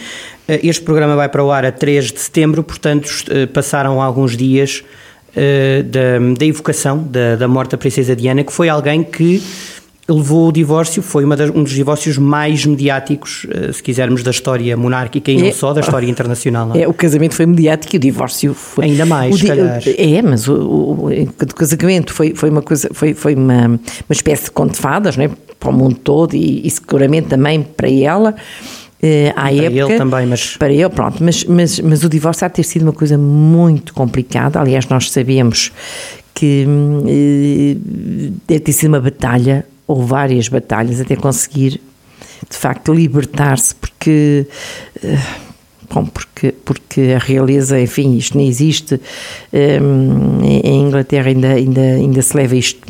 Eh, 0.48 0.58
este 0.64 0.82
programa 0.82 1.14
vai 1.14 1.28
para 1.28 1.44
o 1.44 1.52
ar 1.52 1.64
a 1.64 1.70
3 1.70 2.10
de 2.10 2.18
setembro, 2.18 2.64
portanto, 2.64 3.08
eh, 3.30 3.46
passaram 3.46 4.02
alguns 4.02 4.36
dias 4.36 4.82
uh, 5.36 5.82
da, 5.84 6.18
da 6.38 6.46
evocação 6.46 7.02
da, 7.02 7.36
da 7.36 7.48
morte 7.48 7.72
da 7.72 7.78
princesa 7.78 8.16
Diana, 8.16 8.42
que 8.42 8.52
foi 8.52 8.68
alguém 8.68 9.02
que 9.02 9.42
levou 10.08 10.48
o 10.48 10.52
divórcio, 10.52 11.02
foi 11.02 11.26
das, 11.36 11.50
um 11.50 11.64
dos 11.64 11.72
divórcios 11.72 12.16
mais 12.16 12.64
mediáticos, 12.64 13.44
uh, 13.44 13.72
se 13.72 13.82
quisermos, 13.82 14.22
da 14.22 14.30
história 14.30 14.76
monárquica 14.76 15.30
e 15.30 15.38
é, 15.38 15.42
não 15.42 15.52
só, 15.52 15.72
da 15.72 15.80
história 15.80 16.06
internacional. 16.10 16.74
É? 16.74 16.82
é, 16.82 16.88
o 16.88 16.94
casamento 16.94 17.34
foi 17.34 17.46
mediático 17.46 17.94
e 17.94 17.98
o 17.98 18.00
divórcio 18.00 18.54
foi... 18.54 18.84
Ainda 18.86 19.04
mais, 19.04 19.42
o, 19.42 19.46
calhar. 19.46 19.82
É, 19.84 20.22
mas 20.22 20.48
o, 20.48 20.54
o, 20.54 21.08
o, 21.10 21.54
casamento 21.54 22.12
foi, 22.12 22.34
foi 22.34 22.50
uma 22.50 22.62
coisa, 22.62 22.88
foi, 22.92 23.14
foi 23.14 23.34
uma, 23.34 23.66
uma 23.66 23.80
espécie 24.10 24.44
de 24.44 24.50
conto 24.52 24.72
de 24.72 24.78
fadas, 24.78 25.16
não 25.16 25.24
é? 25.24 25.30
para 25.58 25.70
o 25.70 25.72
mundo 25.72 25.96
todo 25.96 26.34
e, 26.34 26.66
e 26.66 26.70
seguramente 26.70 27.28
também 27.28 27.62
para 27.62 27.90
ela, 27.90 28.34
Uh, 29.02 29.28
à 29.30 29.42
para 29.42 29.52
época, 29.52 29.92
ele 29.92 29.98
também, 29.98 30.26
mas... 30.26 30.56
Para 30.56 30.72
ele, 30.72 30.88
pronto, 30.88 31.22
mas, 31.22 31.44
mas, 31.44 31.78
mas 31.80 32.02
o 32.02 32.08
divórcio 32.08 32.44
há 32.46 32.48
de 32.48 32.54
ter 32.54 32.62
sido 32.62 32.82
uma 32.82 32.92
coisa 32.92 33.18
muito 33.18 33.92
complicada, 33.92 34.58
aliás 34.58 34.88
nós 34.88 35.10
sabemos 35.10 35.70
que 36.34 36.66
uh, 36.66 38.32
deve 38.46 38.60
ter 38.60 38.72
sido 38.72 38.88
uma 38.88 39.00
batalha, 39.00 39.66
ou 39.86 40.02
várias 40.02 40.48
batalhas, 40.48 41.00
até 41.00 41.14
conseguir 41.14 41.80
de 42.48 42.56
facto 42.56 42.92
libertar-se, 42.92 43.74
porque... 43.74 44.46
Uh, 45.02 45.45
Bom, 45.88 46.04
porque, 46.04 46.52
porque 46.64 47.14
a 47.14 47.18
realeza, 47.18 47.80
enfim, 47.80 48.16
isto 48.16 48.36
nem 48.36 48.48
existe. 48.48 49.00
Um, 49.52 50.40
em 50.42 50.80
Inglaterra 50.80 51.28
ainda, 51.28 51.52
ainda, 51.52 51.80
ainda 51.80 52.22
se 52.22 52.36
leva 52.36 52.56
isto, 52.56 52.80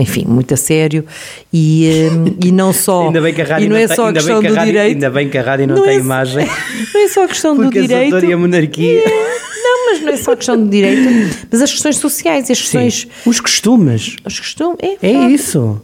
enfim, 0.00 0.24
muito 0.26 0.54
a 0.54 0.56
sério. 0.56 1.04
E, 1.52 2.08
um, 2.10 2.36
e 2.46 2.52
não 2.52 2.72
só. 2.72 3.06
ainda 3.06 3.20
bem 3.20 3.34
que 3.34 3.42
a 3.42 3.44
rádio 3.44 3.66
e 3.66 3.68
não, 3.68 3.76
é 3.76 3.88
só 3.88 4.08
a 4.08 4.12
questão 4.12 4.42
do 4.42 4.54
rádio, 4.54 4.72
direito. 4.72 4.94
Ainda 4.94 5.10
bem 5.10 5.28
que 5.28 5.38
a 5.38 5.42
rádio 5.42 5.66
não, 5.66 5.76
não 5.76 5.82
tem 5.84 5.96
é, 5.96 5.98
imagem. 5.98 6.46
Não 6.94 7.00
é 7.02 7.08
só 7.08 7.24
a 7.24 7.28
questão 7.28 7.56
do 7.56 7.70
direito. 7.70 8.10
Porque 8.10 8.32
a 8.32 8.36
monarquia. 8.36 9.04
Não, 9.62 9.86
mas 9.86 10.00
não 10.00 10.12
é 10.12 10.16
só 10.16 10.32
a 10.32 10.36
questão 10.36 10.56
do 10.62 10.68
direito, 10.68 11.46
mas 11.50 11.60
as 11.60 11.72
questões 11.72 11.96
sociais, 11.96 12.50
as 12.50 12.60
questões. 12.60 13.00
Sim. 13.00 13.08
Os 13.30 13.40
costumes. 13.40 14.16
Os 14.24 14.38
costumes, 14.38 14.78
é. 14.80 15.06
É 15.06 15.12
isso. 15.28 15.80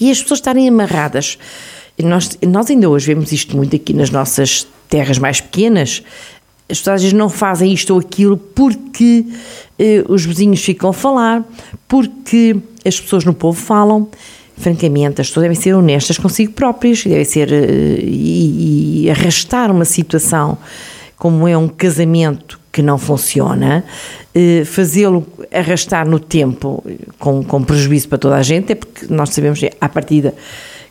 E 0.00 0.10
as 0.10 0.22
pessoas 0.22 0.38
estarem 0.38 0.68
amarradas. 0.68 1.36
Nós, 1.98 2.38
nós 2.46 2.70
ainda 2.70 2.88
hoje 2.88 3.06
vemos 3.06 3.32
isto 3.32 3.56
muito 3.56 3.74
aqui 3.74 3.92
nas 3.92 4.10
nossas 4.10 4.66
terras 4.92 5.18
mais 5.18 5.40
pequenas, 5.40 6.02
as 6.68 6.78
pessoas 6.78 6.96
às 6.96 7.02
vezes 7.02 7.16
não 7.16 7.30
fazem 7.30 7.72
isto 7.72 7.94
ou 7.94 8.00
aquilo 8.00 8.36
porque 8.36 9.24
eh, 9.78 10.04
os 10.06 10.26
vizinhos 10.26 10.62
ficam 10.62 10.90
a 10.90 10.92
falar, 10.92 11.42
porque 11.88 12.54
as 12.84 13.00
pessoas 13.00 13.24
no 13.24 13.32
povo 13.32 13.58
falam. 13.58 14.06
Francamente, 14.54 15.22
as 15.22 15.28
pessoas 15.28 15.44
devem 15.44 15.56
ser 15.56 15.72
honestas 15.72 16.18
consigo 16.18 16.52
próprias, 16.52 17.02
devem 17.04 17.24
ser 17.24 17.50
eh, 17.50 18.00
e, 18.02 19.04
e 19.06 19.10
arrastar 19.10 19.70
uma 19.70 19.86
situação 19.86 20.58
como 21.16 21.48
é 21.48 21.56
um 21.56 21.68
casamento 21.68 22.60
que 22.70 22.82
não 22.82 22.98
funciona, 22.98 23.82
eh, 24.34 24.62
fazê-lo 24.66 25.26
arrastar 25.50 26.06
no 26.06 26.20
tempo 26.20 26.84
com, 27.18 27.42
com 27.42 27.64
prejuízo 27.64 28.08
para 28.08 28.18
toda 28.18 28.36
a 28.36 28.42
gente, 28.42 28.72
é 28.72 28.74
porque 28.74 29.06
nós 29.08 29.30
sabemos, 29.30 29.60
à 29.80 29.88
partida, 29.88 30.34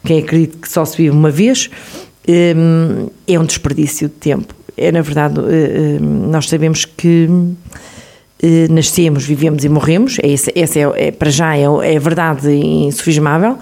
quem 0.04 0.20
acredita 0.20 0.58
que 0.58 0.70
só 0.70 0.86
se 0.86 0.98
vive 0.98 1.12
uma 1.12 1.30
vez, 1.30 1.70
é 2.28 3.40
um 3.40 3.46
desperdício 3.46 4.08
de 4.08 4.16
tempo. 4.16 4.54
É, 4.78 4.92
na 4.92 5.02
verdade, 5.02 5.40
eh, 5.40 6.00
nós 6.00 6.48
sabemos 6.48 6.86
que 6.86 7.28
nascemos, 8.70 9.24
vivemos 9.24 9.64
e 9.64 9.70
morremos, 9.70 10.18
essa, 10.24 10.52
essa 10.56 10.80
é, 10.80 11.08
é, 11.08 11.12
para 11.12 11.30
já 11.30 11.56
é, 11.56 11.64
é 11.64 12.00
verdade 12.00 12.52
insufismável, 12.52 13.58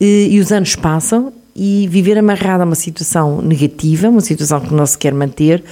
e, 0.00 0.38
os 0.40 0.50
anos 0.50 0.74
passam 0.74 1.32
e 1.54 1.86
viver 1.88 2.18
amarrado 2.18 2.62
a 2.62 2.64
uma 2.64 2.74
situação 2.74 3.40
negativa, 3.40 4.08
uma 4.08 4.20
situação 4.20 4.60
que 4.60 4.74
não 4.74 4.86
se 4.86 4.98
quer 4.98 5.14
manter, 5.14 5.62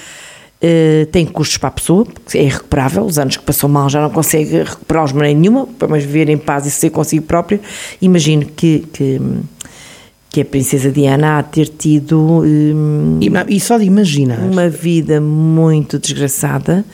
Uh, 0.56 1.04
tem 1.12 1.26
custos 1.26 1.58
para 1.58 1.68
a 1.68 1.72
pessoa, 1.72 2.06
é 2.34 2.42
irrecuperável, 2.42 3.04
os 3.04 3.18
anos 3.18 3.36
que 3.36 3.44
passou 3.44 3.68
mal 3.68 3.90
já 3.90 4.00
não 4.00 4.08
consegue 4.08 4.62
recuperá-los 4.62 5.10
de 5.10 5.16
maneira 5.18 5.38
nenhuma, 5.38 5.66
para 5.66 5.86
mais 5.86 6.02
viver 6.02 6.30
em 6.30 6.38
paz 6.38 6.64
e 6.64 6.70
ser 6.70 6.88
consigo 6.88 7.26
própria. 7.26 7.60
Imagino 8.00 8.46
que, 8.46 8.78
que, 8.90 9.20
que, 10.36 10.40
a 10.42 10.44
Princesa 10.44 10.90
Diana 10.90 11.38
há 11.38 11.42
ter 11.42 11.68
tido. 11.68 12.20
Um, 12.20 13.18
e, 13.22 13.56
e, 13.56 13.60
só 13.60 13.78
de 13.78 13.84
imaginar. 13.84 14.38
Uma 14.38 14.68
vida 14.68 15.18
muito 15.18 15.98
desgraçada, 15.98 16.84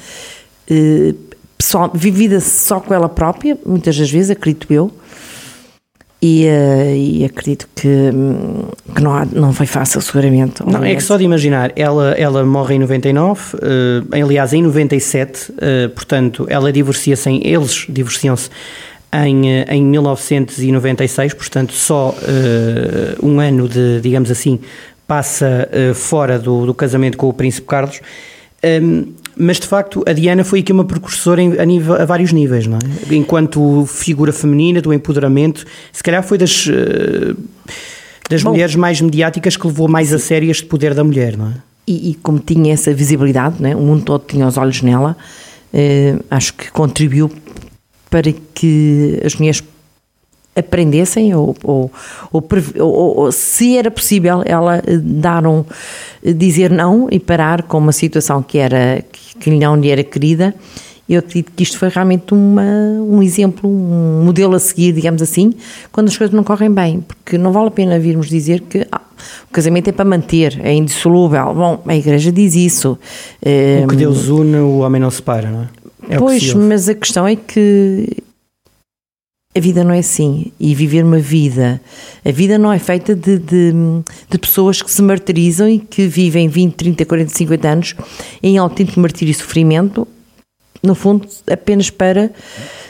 uh, 0.70 1.14
pessoal, 1.58 1.90
vivida 1.92 2.38
só 2.40 2.78
com 2.78 2.94
ela 2.94 3.08
própria, 3.08 3.58
muitas 3.66 3.99
das 3.99 4.11
vezes, 4.11 4.30
acredito 4.30 4.72
eu, 4.72 4.92
e, 6.22 6.46
uh, 6.46 6.94
e, 6.94 7.25
acredito 7.25 7.68
que, 7.75 7.88
hum, 7.88 8.68
que 8.94 9.02
não, 9.02 9.12
há, 9.12 9.25
não 9.25 9.52
foi 9.52 9.66
fácil, 9.66 10.00
seguramente. 10.00 10.62
Não, 10.64 10.84
é 10.84 10.94
que 10.94 11.02
só 11.02 11.16
de 11.16 11.25
imaginar, 11.25 11.72
ela, 11.75 12.12
ela 12.12 12.44
morre 12.44 12.76
em 12.76 12.78
99, 12.78 13.56
uh, 13.56 13.58
eh, 14.12 14.20
aliás, 14.22 14.52
em 14.52 14.62
97, 14.62 15.50
uh, 15.50 15.54
eh, 15.58 15.88
portanto, 15.88 16.46
ela 16.49 16.72
divorcia-se, 16.72 17.28
eles 17.42 17.87
divorciam-se 17.88 18.50
em, 19.12 19.62
em 19.69 19.85
1996, 19.85 21.35
portanto, 21.35 21.73
só 21.73 22.14
um 23.23 23.40
ano 23.40 23.69
de, 23.69 24.00
digamos 24.00 24.31
assim, 24.31 24.59
passa 25.07 25.69
fora 25.95 26.38
do, 26.38 26.66
do 26.66 26.75
casamento 26.75 27.19
com 27.19 27.28
o 27.28 27.33
Príncipe 27.33 27.66
Carlos. 27.66 28.00
Um, 28.64 29.12
mas 29.37 29.59
de 29.59 29.66
facto 29.66 30.04
a 30.07 30.12
Diana 30.12 30.45
foi 30.45 30.61
aqui 30.61 30.73
uma 30.73 30.85
precursora 30.85 31.40
em, 31.42 31.59
a, 31.59 31.64
nível, 31.64 31.95
a, 31.95 32.04
vários 32.04 32.33
níveis, 32.33 32.66
não 32.66 32.78
é? 32.78 33.14
Enquanto 33.14 33.87
figura 33.87 34.33
feminina, 34.33 34.81
do 34.81 34.92
empoderamento, 34.92 35.64
se 35.92 36.02
calhar 36.02 36.23
foi 36.23 36.38
das, 36.38 36.66
uh, 36.66 37.37
das 38.28 38.42
Bom, 38.42 38.50
mulheres 38.50 38.76
mais 38.76 39.00
mediáticas 39.00 39.57
que 39.57 39.66
levou 39.66 39.88
mais 39.88 40.12
a 40.12 40.19
sério 40.19 40.50
este 40.50 40.66
poder 40.66 40.95
da 40.95 41.02
mulher, 41.02 41.37
não 41.37 41.49
é? 41.49 41.54
E, 41.87 42.11
e 42.11 42.14
como 42.14 42.38
tinha 42.38 42.73
essa 42.73 42.95
visibilidade, 42.95 43.57
não 43.61 43.69
é? 43.69 43.75
o 43.75 43.81
mundo 43.81 44.04
todo 44.04 44.25
tinha 44.25 44.47
os 44.47 44.57
olhos 44.57 44.83
nela, 44.83 45.16
uh, 45.73 46.25
acho 46.31 46.54
que 46.54 46.71
contribuiu 46.71 47.31
para 48.12 48.31
que 48.52 49.19
as 49.25 49.35
mulheres 49.37 49.64
aprendessem 50.54 51.35
ou, 51.35 51.57
ou, 51.64 51.90
ou, 52.31 52.45
ou, 52.78 53.33
se 53.33 53.78
era 53.78 53.90
possível 53.90 54.42
ela 54.45 54.83
eh, 54.87 54.99
dar 54.99 55.47
um, 55.47 55.64
eh, 56.23 56.35
dizer 56.35 56.71
não 56.71 57.09
e 57.11 57.19
parar 57.19 57.62
com 57.62 57.78
uma 57.78 57.92
situação 57.92 58.42
que 58.42 58.59
era 58.59 59.02
que 59.40 59.50
não 59.50 59.75
lhe 59.76 59.88
era 59.88 60.04
querida 60.04 60.54
eu 61.09 61.21
acredito 61.21 61.52
que 61.57 61.62
isto 61.62 61.78
foi 61.78 61.88
realmente 61.88 62.33
uma, 62.33 62.62
um 62.62 63.23
exemplo, 63.23 63.69
um 63.69 64.25
modelo 64.25 64.54
a 64.54 64.59
seguir, 64.59 64.92
digamos 64.92 65.21
assim, 65.21 65.52
quando 65.90 66.09
as 66.09 66.16
coisas 66.16 66.35
não 66.35 66.45
correm 66.45 66.71
bem, 66.71 67.00
porque 67.00 67.37
não 67.37 67.52
vale 67.52 67.69
a 67.69 67.71
pena 67.71 67.99
virmos 67.99 68.28
dizer 68.28 68.61
que 68.61 68.87
ah, 68.90 69.00
o 69.50 69.52
casamento 69.52 69.88
é 69.88 69.92
para 69.92 70.04
manter, 70.04 70.59
é 70.62 70.73
indissolúvel. 70.73 71.52
Bom, 71.54 71.83
a 71.87 71.97
Igreja 71.97 72.31
diz 72.33 72.54
isso. 72.54 72.99
O 73.85 73.88
que 73.88 73.97
Deus 73.97 74.28
une, 74.28 74.57
o 74.59 74.78
homem 74.78 75.00
não 75.00 75.11
separa, 75.11 75.50
não 75.50 75.62
é? 75.62 75.81
É 76.09 76.18
pois, 76.18 76.52
mas 76.54 76.88
a 76.88 76.94
questão 76.94 77.26
é 77.26 77.37
que 77.37 78.06
a 79.54 79.61
vida 79.61 79.85
não 79.85 79.92
é 79.92 79.99
assim. 79.99 80.52
E 80.59 80.75
viver 80.75 81.04
uma 81.04 81.18
vida. 81.18 81.80
A 82.25 82.30
vida 82.30 82.59
não 82.59 82.73
é 82.73 82.78
feita 82.78 83.14
de, 83.14 83.38
de, 83.38 83.73
de, 84.30 84.38
pessoas 84.38 84.80
que 84.80 84.90
se 84.90 85.02
martirizam 85.02 85.68
e 85.68 85.78
que 85.78 86.06
vivem 86.06 86.49
20, 86.49 86.75
30, 86.75 87.04
40, 87.04 87.35
50 87.35 87.68
anos 87.68 87.94
em 88.42 88.56
autêntico 88.59 88.99
martírio 89.00 89.30
e 89.30 89.35
sofrimento, 89.35 90.09
no 90.82 90.94
fundo, 90.94 91.28
apenas 91.49 91.90
para 91.90 92.32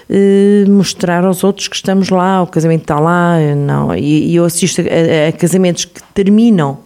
eh, 0.08 0.64
mostrar 0.66 1.24
aos 1.24 1.44
outros 1.44 1.68
que 1.68 1.76
estamos 1.76 2.08
lá, 2.08 2.42
o 2.42 2.46
casamento 2.46 2.82
está 2.82 2.98
lá. 2.98 3.36
Não. 3.56 3.94
E, 3.94 4.30
e 4.30 4.36
eu 4.36 4.44
assisto 4.44 4.80
a, 4.80 5.28
a 5.28 5.32
casamentos 5.32 5.84
que 5.84 6.00
terminam 6.14 6.78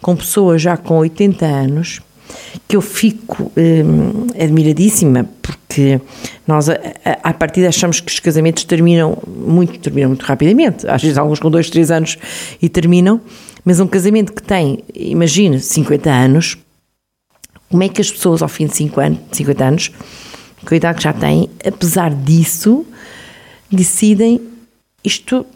com 0.00 0.14
pessoas 0.14 0.62
já 0.62 0.76
com 0.76 0.98
80 0.98 1.44
anos 1.44 2.00
que 2.68 2.76
eu 2.76 2.80
fico 2.80 3.50
hum, 3.56 4.26
admiradíssima, 4.40 5.28
porque 5.42 5.65
nós, 6.46 6.68
à 7.22 7.32
partida, 7.34 7.68
achamos 7.68 8.00
que 8.00 8.12
os 8.12 8.20
casamentos 8.20 8.64
terminam 8.64 9.18
muito, 9.26 9.78
terminam 9.78 10.10
muito 10.10 10.24
rapidamente, 10.24 10.86
às 10.88 11.02
vezes 11.02 11.18
alguns 11.18 11.38
com 11.38 11.50
dois, 11.50 11.70
três 11.70 11.90
anos 11.90 12.16
e 12.60 12.68
terminam, 12.68 13.20
mas 13.64 13.80
um 13.80 13.86
casamento 13.86 14.32
que 14.32 14.42
tem, 14.42 14.82
imagine, 14.94 15.60
50 15.60 16.10
anos, 16.10 16.56
como 17.70 17.82
é 17.82 17.88
que 17.88 18.00
as 18.00 18.10
pessoas 18.10 18.42
ao 18.42 18.48
fim 18.48 18.66
de 18.66 18.76
5 18.76 19.00
anos, 19.00 19.18
50 19.32 19.64
anos, 19.64 19.92
com 20.64 20.74
a 20.74 20.76
idade 20.76 20.98
que 20.98 21.04
já 21.04 21.12
têm, 21.12 21.50
apesar 21.64 22.14
disso, 22.14 22.86
decidem 23.70 24.40
isto 25.04 25.46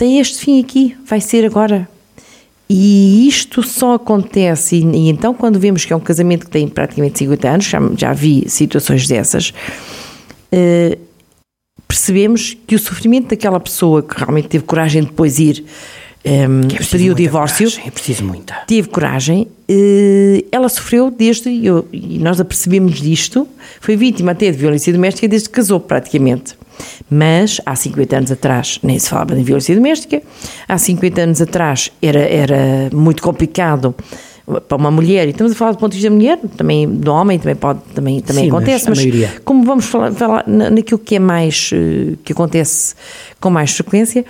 tem 0.00 0.18
este 0.18 0.38
fim 0.38 0.58
aqui, 0.58 0.96
vai 1.04 1.20
ser 1.20 1.44
agora, 1.44 1.86
e 2.72 3.26
isto 3.26 3.64
só 3.64 3.94
acontece, 3.94 4.76
e, 4.76 4.84
e, 4.84 5.08
então 5.08 5.34
quando 5.34 5.58
vemos 5.58 5.84
que 5.84 5.92
é 5.92 5.96
um 5.96 6.00
casamento 6.00 6.46
que 6.46 6.52
tem 6.52 6.68
praticamente 6.68 7.18
50 7.18 7.48
anos, 7.48 7.64
já, 7.64 7.80
já 7.96 8.12
vi 8.12 8.48
situações 8.48 9.08
dessas, 9.08 9.52
uh, 10.52 10.96
percebemos 11.88 12.56
que 12.68 12.76
o 12.76 12.78
sofrimento 12.78 13.30
daquela 13.30 13.58
pessoa 13.58 14.04
que 14.04 14.16
realmente 14.16 14.46
teve 14.46 14.62
coragem 14.62 15.02
de 15.02 15.08
depois 15.08 15.40
ir 15.40 15.64
um, 16.24 16.60
é 16.74 16.84
pedir 16.84 17.10
o 17.10 17.14
divórcio, 17.14 17.66
coragem, 17.66 17.88
é 17.88 17.90
preciso 17.90 18.24
muita. 18.24 18.54
Teve 18.66 18.88
coragem, 18.88 19.42
uh, 19.70 20.46
ela 20.52 20.68
sofreu 20.68 21.10
desde, 21.10 21.64
eu, 21.64 21.88
e 21.92 22.18
nós 22.18 22.38
apercebemos 22.40 23.00
disto, 23.00 23.48
foi 23.80 23.96
vítima 23.96 24.32
até 24.32 24.50
de 24.50 24.56
violência 24.56 24.92
doméstica 24.92 25.26
desde 25.26 25.48
que 25.48 25.54
casou 25.54 25.80
praticamente. 25.80 26.54
Mas 27.10 27.60
há 27.64 27.74
50 27.74 28.16
anos 28.16 28.32
atrás 28.32 28.78
nem 28.82 28.98
se 28.98 29.08
falava 29.08 29.34
de 29.34 29.42
violência 29.42 29.74
doméstica, 29.74 30.22
há 30.68 30.78
50 30.78 31.20
anos 31.22 31.40
atrás 31.40 31.90
era, 32.02 32.20
era 32.20 32.90
muito 32.92 33.22
complicado 33.22 33.94
para 34.66 34.76
uma 34.76 34.90
mulher, 34.90 35.28
e 35.28 35.30
estamos 35.30 35.52
a 35.52 35.54
falar 35.54 35.72
do 35.72 35.78
ponto 35.78 35.92
de 35.92 35.98
vista 35.98 36.10
da 36.10 36.16
mulher, 36.16 36.38
também 36.56 36.88
do 36.88 37.12
homem, 37.12 37.38
também 37.38 37.54
pode, 37.54 37.80
também, 37.94 38.20
também 38.20 38.44
Sim, 38.44 38.50
acontece, 38.50 38.88
mas, 38.88 39.04
mas 39.04 39.38
como 39.44 39.62
vamos 39.62 39.86
falar, 39.86 40.12
falar 40.12 40.44
naquilo 40.46 40.98
que 40.98 41.16
é 41.16 41.18
mais, 41.18 41.70
eh, 41.72 42.16
que 42.24 42.32
acontece 42.32 42.94
com 43.38 43.48
mais 43.48 43.72
frequência, 43.72 44.24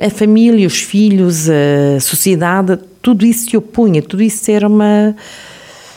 a 0.00 0.10
família, 0.10 0.66
os 0.66 0.80
filhos, 0.80 1.48
a 1.48 2.00
sociedade, 2.00 2.78
tudo 3.00 3.24
isso 3.24 3.50
se 3.50 3.56
opunha, 3.56 4.02
tudo 4.02 4.22
isso 4.22 4.50
era 4.50 4.66
uma 4.68 5.14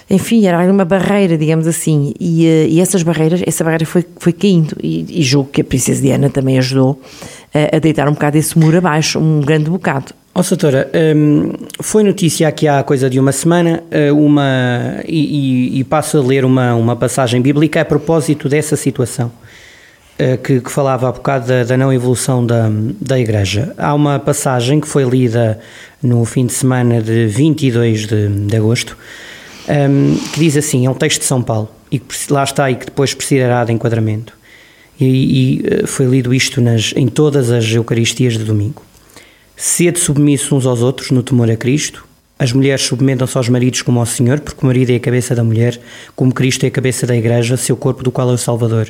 enfim, 0.09 0.47
era 0.47 0.71
uma 0.71 0.85
barreira, 0.85 1.37
digamos 1.37 1.67
assim, 1.67 2.13
e, 2.19 2.47
eh, 2.47 2.67
e 2.67 2.79
essas 2.81 3.03
barreiras, 3.03 3.43
essa 3.45 3.63
barreira 3.63 3.85
foi, 3.85 4.03
foi 4.17 4.33
caindo, 4.33 4.75
e, 4.81 5.05
e 5.07 5.21
julgo 5.21 5.51
que 5.51 5.61
a 5.61 5.63
Princesa 5.63 6.01
Diana 6.01 6.29
também 6.31 6.57
ajudou 6.57 6.99
a, 7.53 7.75
a 7.75 7.79
deitar 7.79 8.09
um 8.09 8.13
bocado 8.13 8.35
esse 8.35 8.57
muro 8.57 8.75
abaixo, 8.75 9.19
um 9.19 9.39
grande 9.39 9.69
bocado. 9.69 10.13
Ó, 10.33 10.41
oh, 10.41 11.15
um, 11.15 11.53
foi 11.81 12.03
notícia 12.03 12.47
aqui 12.47 12.67
há 12.67 12.81
coisa 12.81 13.09
de 13.09 13.19
uma 13.19 13.31
semana, 13.31 13.83
eh, 13.91 14.11
uma, 14.11 15.01
e, 15.07 15.79
e, 15.79 15.83
passo 15.83 16.17
a 16.17 16.21
ler 16.21 16.43
uma, 16.43 16.73
uma 16.73 16.95
passagem 16.95 17.39
bíblica 17.39 17.81
a 17.81 17.85
propósito 17.85 18.49
dessa 18.49 18.75
situação, 18.75 19.31
eh, 19.31 19.39
que, 20.43 20.59
que 20.59 20.71
falava 20.71 21.07
há 21.07 21.11
bocado 21.11 21.47
da, 21.47 21.63
da, 21.63 21.77
não 21.77 21.93
evolução 21.93 22.45
da, 22.45 22.69
da 22.99 23.17
Igreja. 23.17 23.73
Há 23.77 23.93
uma 23.93 24.19
passagem 24.19 24.79
que 24.79 24.87
foi 24.87 25.03
lida 25.03 25.59
no 26.03 26.25
fim 26.25 26.45
de 26.45 26.53
semana 26.53 27.01
de 27.01 27.25
22 27.27 28.07
de, 28.07 28.27
de 28.27 28.55
agosto, 28.57 28.97
um, 29.67 30.17
que 30.33 30.39
diz 30.39 30.57
assim: 30.57 30.85
é 30.85 30.89
um 30.89 30.93
texto 30.93 31.19
de 31.19 31.25
São 31.25 31.41
Paulo, 31.41 31.69
e 31.91 31.99
que 31.99 32.15
lá 32.31 32.43
está, 32.43 32.69
e 32.69 32.75
que 32.75 32.85
depois 32.85 33.13
precisará 33.13 33.63
de 33.63 33.71
enquadramento. 33.71 34.37
E, 34.99 35.05
e 35.05 35.65
eh, 35.65 35.87
foi 35.87 36.05
lido 36.05 36.33
isto 36.33 36.59
nas, 36.59 36.93
em 36.93 37.07
todas 37.07 37.49
as 37.51 37.71
Eucaristias 37.71 38.33
de 38.33 38.43
domingo. 38.43 38.83
Sede 39.55 39.97
submissos 39.97 40.51
uns 40.51 40.65
aos 40.65 40.81
outros 40.81 41.11
no 41.11 41.23
temor 41.23 41.49
a 41.49 41.55
Cristo. 41.55 42.05
As 42.39 42.53
mulheres 42.53 42.85
submetam-se 42.85 43.37
aos 43.37 43.49
maridos 43.49 43.81
como 43.81 43.99
ao 43.99 44.05
Senhor, 44.05 44.39
porque 44.39 44.63
o 44.63 44.65
marido 44.65 44.91
é 44.91 44.95
a 44.95 44.99
cabeça 44.99 45.35
da 45.35 45.43
mulher, 45.43 45.77
como 46.15 46.33
Cristo 46.33 46.63
é 46.63 46.67
a 46.67 46.71
cabeça 46.71 47.05
da 47.05 47.13
Igreja, 47.13 47.57
seu 47.57 47.75
corpo 47.75 48.01
do 48.01 48.13
qual 48.13 48.29
é 48.29 48.33
o 48.33 48.37
Salvador. 48.37 48.89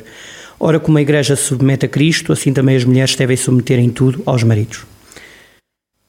Ora, 0.60 0.78
como 0.78 0.98
a 0.98 1.02
Igreja 1.02 1.34
se 1.34 1.42
submete 1.42 1.84
a 1.84 1.88
Cristo, 1.88 2.32
assim 2.32 2.52
também 2.52 2.76
as 2.76 2.84
mulheres 2.84 3.16
devem 3.16 3.36
submeter 3.36 3.80
em 3.80 3.90
tudo 3.90 4.22
aos 4.24 4.44
maridos. 4.44 4.86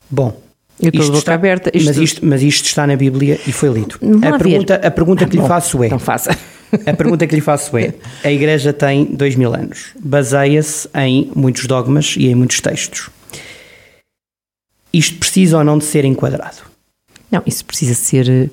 Bom, 0.08 0.40
Eu 0.80 0.90
estou 0.90 1.02
de 1.02 1.08
boca 1.08 1.18
está, 1.18 1.34
aberta. 1.34 1.72
Isto... 1.74 1.88
Mas, 1.88 1.98
isto, 1.98 2.26
mas 2.26 2.44
isto 2.44 2.66
está 2.66 2.86
na 2.86 2.96
Bíblia 2.96 3.40
e 3.48 3.52
foi 3.52 3.70
lido. 3.70 3.96
A 4.22 4.38
pergunta, 4.38 4.76
a 4.76 4.92
pergunta, 4.92 5.26
que 5.26 5.38
lhe 5.38 5.48
faço 5.48 5.84
é. 5.84 5.88
Então 5.88 6.00
faça. 6.00 6.38
A 6.86 6.94
pergunta 6.94 7.28
que 7.28 7.36
lhe 7.36 7.42
faço 7.42 7.78
é: 7.78 7.94
a 8.24 8.32
Igreja 8.32 8.72
tem 8.72 9.04
dois 9.04 9.36
mil 9.36 9.54
anos, 9.54 9.88
baseia-se 10.00 10.88
em 10.96 11.30
muitos 11.36 11.66
dogmas 11.66 12.16
e 12.18 12.28
em 12.28 12.36
muitos 12.36 12.62
textos. 12.62 13.10
Isto 14.94 15.18
precisa 15.18 15.58
ou 15.58 15.66
não 15.66 15.78
de 15.78 15.84
ser 15.84 16.06
enquadrado? 16.06 16.71
Não, 17.32 17.42
isso 17.46 17.64
precisa 17.66 17.94
ser. 17.94 18.52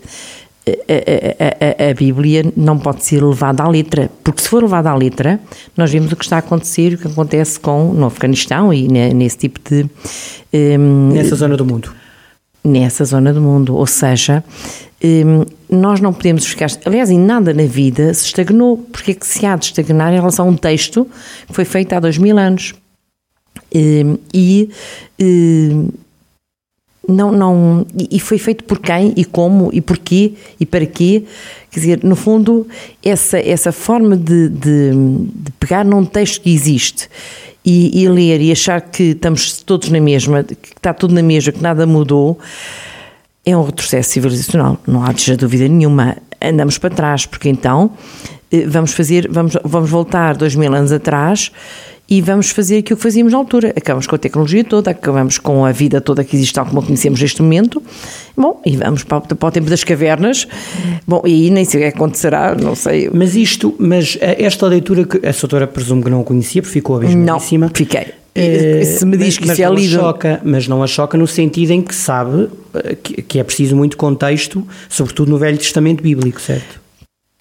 A, 0.66 0.70
a, 0.70 1.86
a, 1.86 1.90
a, 1.90 1.94
Bíblia 1.94 2.52
não 2.54 2.78
pode 2.78 3.02
ser 3.02 3.24
levada 3.24 3.62
à 3.62 3.68
letra, 3.68 4.10
porque 4.22 4.42
se 4.42 4.48
for 4.48 4.62
levada 4.62 4.90
à 4.90 4.94
letra, 4.94 5.40
nós 5.74 5.90
vemos 5.90 6.12
o 6.12 6.16
que 6.16 6.24
está 6.24 6.36
a 6.36 6.38
acontecer, 6.40 6.92
o 6.92 6.98
que 6.98 7.06
acontece 7.06 7.58
com 7.58 7.94
no 7.94 8.04
Afeganistão 8.04 8.72
e 8.72 8.86
nesse 8.86 9.38
tipo 9.38 9.60
de. 9.66 9.88
Um, 10.52 11.12
Nessa 11.12 11.36
zona 11.36 11.56
do 11.56 11.64
mundo. 11.64 11.90
Nessa 12.62 13.04
zona 13.06 13.32
do 13.32 13.40
mundo, 13.40 13.74
ou 13.74 13.86
seja, 13.86 14.44
um, 15.02 15.44
nós 15.70 16.00
não 16.00 16.12
podemos 16.12 16.44
ficar. 16.44 16.68
Aliás, 16.84 17.08
em 17.08 17.18
nada 17.18 17.54
na 17.54 17.64
vida 17.64 18.12
se 18.12 18.26
estagnou, 18.26 18.76
porque 18.92 19.12
é 19.12 19.14
que 19.14 19.26
se 19.26 19.46
há 19.46 19.56
de 19.56 19.66
estagnar 19.66 20.12
em 20.12 20.16
relação 20.16 20.46
a 20.46 20.50
um 20.50 20.56
texto 20.56 21.08
que 21.46 21.54
foi 21.54 21.64
feito 21.64 21.94
há 21.94 22.00
dois 22.00 22.18
mil 22.18 22.36
anos. 22.36 22.74
Um, 23.74 24.18
e 24.32 24.70
não, 27.08 27.32
não, 27.32 27.86
e 28.10 28.20
foi 28.20 28.36
feito 28.36 28.64
por 28.64 28.78
quem 28.78 29.14
e 29.16 29.24
como 29.24 29.70
e 29.72 29.80
porquê 29.80 30.34
e 30.60 30.66
para 30.66 30.84
quê. 30.84 31.24
Quer 31.70 31.80
dizer, 31.80 32.00
no 32.04 32.14
fundo, 32.14 32.66
essa, 33.02 33.38
essa 33.38 33.72
forma 33.72 34.14
de, 34.14 34.50
de, 34.50 34.90
de 35.34 35.50
pegar 35.58 35.86
num 35.86 36.04
texto 36.04 36.42
que 36.42 36.52
existe 36.52 37.08
e, 37.64 38.02
e, 38.02 38.08
ler 38.08 38.42
e 38.42 38.52
achar 38.52 38.82
que 38.82 39.04
estamos 39.04 39.62
todos 39.62 39.88
na 39.88 40.00
mesma, 40.00 40.44
que 40.44 40.54
está 40.76 40.92
tudo 40.92 41.14
na 41.14 41.22
mesma, 41.22 41.50
que 41.50 41.62
nada 41.62 41.86
mudou, 41.86 42.38
é 43.44 43.56
um 43.56 43.62
retrocesso 43.62 44.10
civilizacional, 44.10 44.78
não 44.86 45.02
há 45.02 45.12
dúvida 45.38 45.66
nenhuma. 45.66 46.18
Andamos 46.40 46.76
para 46.76 46.90
trás, 46.90 47.24
porque 47.24 47.48
então 47.48 47.90
eh, 48.52 48.66
vamos 48.66 48.92
fazer, 48.92 49.28
vamos, 49.30 49.56
vamos 49.64 49.88
voltar 49.88 50.36
dois 50.36 50.54
mil 50.54 50.74
anos 50.74 50.92
atrás 50.92 51.50
e 52.08 52.22
vamos 52.22 52.50
fazer 52.50 52.78
aquilo 52.78 52.96
que 52.96 53.02
fazíamos 53.02 53.32
na 53.32 53.38
altura. 53.38 53.72
Acabamos 53.76 54.06
com 54.06 54.14
a 54.14 54.18
tecnologia 54.18 54.64
toda, 54.64 54.90
acabamos 54.90 55.38
com 55.38 55.64
a 55.64 55.72
vida 55.72 56.00
toda 56.00 56.24
que 56.24 56.34
existe 56.34 56.54
tal 56.54 56.64
como 56.64 56.80
a 56.80 56.82
conhecemos 56.82 57.20
neste 57.20 57.42
momento. 57.42 57.82
Bom, 58.36 58.60
e 58.64 58.76
vamos 58.76 59.04
para, 59.04 59.20
para 59.20 59.48
o 59.48 59.50
tempo 59.50 59.68
das 59.68 59.84
cavernas. 59.84 60.48
Bom, 61.06 61.22
e 61.26 61.32
aí 61.32 61.50
nem 61.50 61.64
sei 61.64 61.80
o 61.80 61.82
que 61.82 61.96
acontecerá, 61.96 62.54
não 62.54 62.74
sei. 62.74 63.10
Mas 63.12 63.36
isto, 63.36 63.74
mas 63.78 64.16
esta 64.20 64.66
leitura 64.66 65.04
que 65.04 65.18
a 65.26 65.32
doutora 65.32 65.66
presumo 65.66 66.02
que 66.02 66.10
não 66.10 66.24
conhecia, 66.24 66.62
porque 66.62 66.72
ficou 66.72 66.96
abismadíssima. 66.96 67.66
Não, 67.66 67.74
fiquei. 67.74 68.06
Eh, 68.34 68.84
Se 68.84 69.04
me 69.04 69.16
diz 69.16 69.38
mas, 69.38 69.46
que 69.46 69.52
isso 69.52 69.62
é 69.62 69.74
lido. 69.74 69.94
Choca, 70.00 70.40
mas 70.44 70.68
não 70.68 70.82
a 70.82 70.86
choca 70.86 71.18
no 71.18 71.26
sentido 71.26 71.72
em 71.72 71.82
que 71.82 71.94
sabe 71.94 72.48
eh, 72.74 72.96
que, 73.02 73.22
que 73.22 73.38
é 73.38 73.44
preciso 73.44 73.76
muito 73.76 73.96
contexto, 73.96 74.66
sobretudo 74.88 75.30
no 75.30 75.38
Velho 75.38 75.58
Testamento 75.58 76.02
Bíblico, 76.02 76.40
certo? 76.40 76.80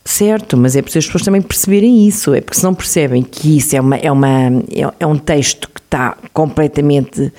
Certo, 0.08 0.56
mas 0.56 0.74
é 0.78 0.82
preciso 0.82 1.00
as 1.00 1.06
pessoas 1.08 1.24
também 1.24 1.42
perceberem 1.42 2.08
isso, 2.08 2.34
é 2.34 2.40
porque 2.40 2.58
se 2.58 2.64
não 2.64 2.74
percebem 2.74 3.22
que 3.22 3.58
isso 3.58 3.76
é, 3.76 3.82
uma, 3.82 3.98
é, 3.98 4.10
uma, 4.10 4.30
é, 4.30 4.94
é 5.02 5.06
um 5.06 5.18
texto 5.18 5.68
que 5.68 5.82
está 5.82 6.16
completamente 6.32 7.30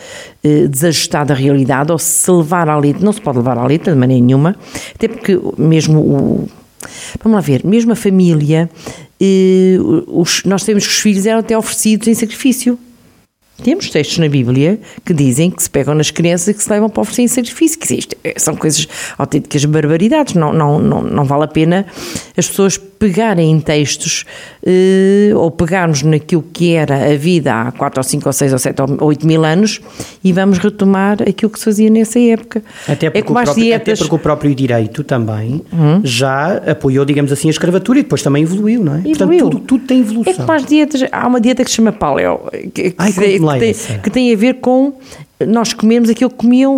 eh, 0.45 0.67
desajustado 0.67 1.33
à 1.33 1.35
realidade, 1.35 1.91
ou 1.91 1.99
se 1.99 2.31
levar 2.31 2.69
à 2.69 2.77
letra, 2.77 3.03
não 3.03 3.11
se 3.11 3.23
pode 3.23 3.39
levar 3.39 3.57
à 3.57 3.67
letra 3.67 3.95
de 3.95 3.99
maneira 3.99 4.23
nenhuma, 4.23 4.55
até 4.95 5.09
porque 5.09 5.41
mesmo 5.57 5.99
o. 5.99 6.49
Vamos 7.25 7.37
lá 7.37 7.41
ver, 7.41 7.65
mesmo 7.65 7.93
a 7.93 7.97
família, 7.97 8.69
eh, 9.19 9.79
os, 10.07 10.45
nós 10.45 10.61
sabemos 10.61 10.87
que 10.87 10.93
os 10.93 10.99
filhos 10.99 11.25
eram 11.25 11.39
até 11.39 11.57
oferecidos 11.57 12.07
em 12.07 12.13
sacrifício. 12.13 12.79
Temos 13.63 13.91
textos 13.91 14.19
na 14.19 14.29
Bíblia 14.29 14.79
que 15.05 15.13
dizem 15.13 15.51
que 15.51 15.63
se 15.63 15.69
pegam 15.69 15.95
nas 15.95 16.11
crianças 16.11 16.49
e 16.49 16.55
que 16.55 16.63
se 16.63 16.71
levam 16.71 16.89
para 16.89 17.01
oferecer 17.01 17.23
em 17.23 17.29
sacrifício. 17.29 17.79
Que 17.79 18.01
é, 18.25 18.35
são 18.37 18.55
coisas 18.55 18.87
autênticas 19.17 19.65
barbaridades. 19.65 20.35
Não, 20.35 20.53
não, 20.53 20.79
não, 20.79 21.03
não 21.03 21.25
vale 21.25 21.45
a 21.45 21.49
pena 21.49 21.87
as 22.37 22.49
pessoas 22.49 22.79
pegarem 22.99 23.51
em 23.51 23.61
textos 23.61 24.25
eh, 24.65 25.31
ou 25.35 25.51
pegarmos 25.51 26.03
naquilo 26.03 26.45
que 26.53 26.75
era 26.75 27.13
a 27.13 27.17
vida 27.17 27.55
há 27.55 27.73
4 27.73 28.01
ou 28.01 28.03
5 28.03 28.29
ou 28.29 28.33
6 28.33 28.53
ou 28.53 28.59
7 28.59 28.83
ou 28.83 29.05
8 29.07 29.27
mil 29.27 29.45
anos 29.45 29.81
e 30.23 30.33
vamos 30.33 30.59
retomar 30.59 31.23
aquilo 31.23 31.51
que 31.51 31.59
se 31.59 31.65
fazia 31.65 31.91
nessa 31.91 32.19
época. 32.19 32.63
Até 32.89 33.11
porque, 33.11 33.19
é 33.19 33.31
o, 33.31 33.35
próprio, 33.35 33.55
dietas... 33.55 33.81
até 33.81 33.97
porque 33.97 34.15
o 34.15 34.19
próprio 34.19 34.55
direito 34.55 35.05
também 35.05 35.63
hum? 35.73 36.01
já 36.03 36.57
apoiou, 36.57 37.05
digamos 37.05 37.31
assim, 37.31 37.49
a 37.49 37.51
escravatura 37.51 38.01
e 38.01 38.03
depois 38.03 38.23
também 38.23 38.43
evoluiu, 38.43 38.85
não 38.85 38.97
é? 38.97 38.99
Evoluiu. 38.99 39.17
Portanto, 39.17 39.51
tudo, 39.51 39.61
tudo 39.61 39.87
tem 39.87 40.01
evolução. 40.01 40.33
É 40.33 40.37
como 40.37 40.53
as 40.53 40.65
dietas, 40.65 41.05
há 41.11 41.27
uma 41.27 41.41
dieta 41.41 41.65
que 41.65 41.71
se 41.71 41.77
chama 41.77 41.93
paleo, 41.93 42.41
que, 42.75 42.95
Ai, 42.99 43.13
que, 43.13 43.39
que, 43.55 43.59
tem, 43.61 43.99
que 44.01 44.11
tem 44.11 44.33
a 44.33 44.37
ver 44.37 44.55
com 44.55 44.95
nós 45.47 45.73
comemos 45.73 46.11
aquilo 46.11 46.31
que 46.31 46.37
comiam 46.37 46.75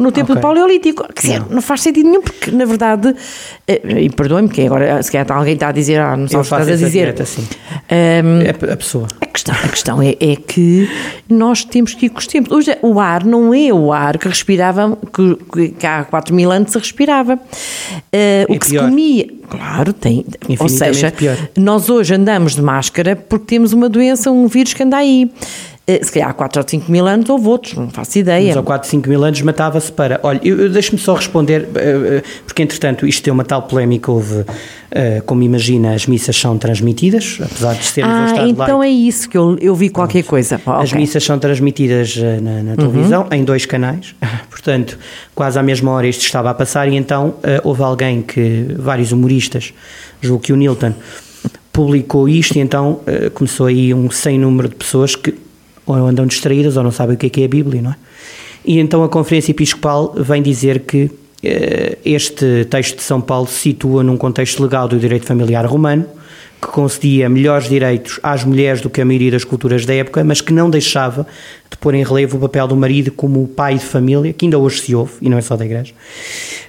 no 0.00 0.10
tempo 0.10 0.32
okay. 0.32 0.34
do 0.34 0.40
Paleolítico. 0.40 1.06
Quer 1.14 1.20
dizer, 1.20 1.40
não. 1.40 1.48
não. 1.50 1.62
faz 1.62 1.82
sentido 1.82 2.08
nenhum, 2.08 2.22
porque 2.22 2.50
na 2.50 2.64
verdade, 2.64 3.14
eh, 3.68 3.80
e 4.02 4.10
perdoe-me, 4.10 4.48
que 4.48 4.62
agora 4.62 5.00
se 5.02 5.12
calhar 5.12 5.30
alguém 5.30 5.54
está 5.54 5.68
a 5.68 5.72
dizer, 5.72 6.00
ah, 6.00 6.16
não 6.16 6.26
sabes 6.26 6.50
o 6.50 6.54
que 6.54 6.60
estás 6.62 6.68
a 6.68 6.86
dizer. 6.86 7.04
Dieta, 7.04 7.22
assim. 7.22 7.42
um, 7.42 8.40
é 8.40 8.72
a 8.72 8.76
pessoa. 8.76 9.06
A 9.20 9.26
questão, 9.26 9.54
a 9.54 9.68
questão 9.68 10.02
é, 10.02 10.16
é, 10.18 10.36
que 10.36 10.88
nós 11.28 11.64
temos 11.64 11.94
que 11.94 12.06
ir 12.06 12.08
com 12.08 12.18
os 12.18 12.26
tempos. 12.26 12.50
Hoje, 12.50 12.76
o 12.82 12.98
ar 12.98 13.24
não 13.24 13.54
é 13.54 13.72
o 13.72 13.92
ar 13.92 14.18
que 14.18 14.26
respirava, 14.26 14.98
que, 15.12 15.68
que 15.68 15.86
há 15.86 16.04
4 16.04 16.34
mil 16.34 16.50
anos 16.50 16.72
se 16.72 16.78
respirava. 16.78 17.34
Uh, 17.34 18.52
o 18.52 18.58
que 18.58 18.70
pior. 18.70 18.84
se 18.84 18.88
comia, 18.88 19.28
claro, 19.48 19.92
tem. 19.92 20.24
Ou 20.58 20.68
seja, 20.68 21.12
pior. 21.12 21.36
nós 21.56 21.88
hoje 21.88 22.14
andamos 22.14 22.56
de 22.56 22.62
máscara 22.62 23.14
porque 23.14 23.46
temos 23.46 23.72
uma 23.72 23.88
doença, 23.88 24.32
um 24.32 24.48
vírus 24.48 24.74
que 24.74 24.82
anda 24.82 24.96
aí. 24.96 25.30
Eh, 25.86 26.02
se 26.02 26.10
calhar 26.10 26.30
há 26.30 26.32
4 26.32 26.62
ou 26.62 26.68
5 26.68 26.90
mil 26.90 27.06
anos 27.06 27.28
houve 27.28 27.46
outros, 27.46 27.74
não 27.74 27.90
faço 27.90 28.18
ideia. 28.18 28.48
Mas 28.48 28.56
há 28.56 28.62
4 28.62 28.86
ou 28.86 28.90
5 28.90 29.08
mil 29.08 29.22
anos 29.22 29.42
matava-se 29.42 29.92
para. 29.92 30.18
Olha, 30.22 30.40
eu, 30.42 30.70
deixe-me 30.70 30.98
só 30.98 31.12
responder, 31.14 31.68
eh, 31.74 32.18
eh, 32.18 32.22
porque 32.46 32.62
entretanto 32.62 33.06
isto 33.06 33.22
tem 33.22 33.30
uma 33.30 33.44
tal 33.44 33.62
polémica, 33.62 34.10
houve, 34.10 34.46
como 35.26 35.42
imagina, 35.42 35.92
as 35.92 36.06
missas 36.06 36.36
são 36.36 36.56
transmitidas, 36.56 37.38
apesar 37.42 37.74
de 37.74 37.84
sermos 37.84 38.14
ah, 38.14 38.20
um 38.20 38.26
Estado 38.26 38.48
então 38.48 38.82
é 38.82 38.88
isso 38.88 39.28
que 39.28 39.36
eu, 39.36 39.58
eu 39.60 39.74
vi 39.74 39.90
qualquer 39.90 40.22
Pronto. 40.22 40.30
coisa. 40.30 40.54
as 40.54 40.90
okay. 40.90 41.00
missas 41.00 41.22
são 41.22 41.38
transmitidas 41.38 42.16
na, 42.16 42.62
na 42.62 42.76
televisão, 42.76 43.22
uhum. 43.22 43.38
em 43.38 43.44
dois 43.44 43.66
canais, 43.66 44.14
portanto, 44.48 44.96
quase 45.34 45.58
à 45.58 45.62
mesma 45.62 45.90
hora 45.90 46.06
isto 46.06 46.22
estava 46.22 46.48
a 46.48 46.54
passar, 46.54 46.88
e 46.88 46.96
então 46.96 47.34
houve 47.64 47.82
alguém 47.82 48.22
que, 48.22 48.68
vários 48.78 49.10
humoristas, 49.12 49.74
julgo 50.22 50.44
que 50.44 50.52
o 50.52 50.56
Nilton, 50.56 50.94
publicou 51.72 52.28
isto, 52.28 52.56
e 52.56 52.60
então 52.60 53.00
começou 53.34 53.66
aí 53.66 53.92
um 53.92 54.08
sem 54.10 54.38
número 54.38 54.68
de 54.68 54.76
pessoas 54.76 55.16
que 55.16 55.43
ou 55.86 55.94
andam 55.94 56.26
distraídas 56.26 56.76
ou 56.76 56.82
não 56.82 56.90
sabem 56.90 57.14
o 57.14 57.18
que 57.18 57.26
é 57.26 57.30
que 57.30 57.42
é 57.42 57.44
a 57.44 57.48
Bíblia, 57.48 57.82
não 57.82 57.90
é? 57.90 57.96
E 58.64 58.78
então 58.78 59.04
a 59.04 59.08
Conferência 59.08 59.50
Episcopal 59.50 60.14
vem 60.16 60.42
dizer 60.42 60.80
que 60.80 61.10
eh, 61.42 61.98
este 62.04 62.64
texto 62.64 62.96
de 62.96 63.02
São 63.02 63.20
Paulo 63.20 63.46
se 63.46 63.60
situa 63.60 64.02
num 64.02 64.16
contexto 64.16 64.62
legal 64.62 64.88
do 64.88 64.98
direito 64.98 65.26
familiar 65.26 65.66
romano, 65.66 66.06
que 66.60 66.68
concedia 66.68 67.28
melhores 67.28 67.68
direitos 67.68 68.18
às 68.22 68.42
mulheres 68.42 68.80
do 68.80 68.88
que 68.88 69.02
a 69.02 69.04
maioria 69.04 69.32
das 69.32 69.44
culturas 69.44 69.84
da 69.84 69.92
época, 69.92 70.24
mas 70.24 70.40
que 70.40 70.50
não 70.50 70.70
deixava 70.70 71.26
de 71.70 71.76
pôr 71.76 71.94
em 71.94 72.02
relevo 72.02 72.38
o 72.38 72.40
papel 72.40 72.66
do 72.66 72.74
marido 72.74 73.12
como 73.12 73.46
pai 73.46 73.74
de 73.74 73.84
família, 73.84 74.32
que 74.32 74.46
ainda 74.46 74.58
hoje 74.58 74.80
se 74.80 74.94
ouve, 74.94 75.12
e 75.20 75.28
não 75.28 75.36
é 75.36 75.42
só 75.42 75.56
da 75.56 75.66
Igreja, 75.66 75.92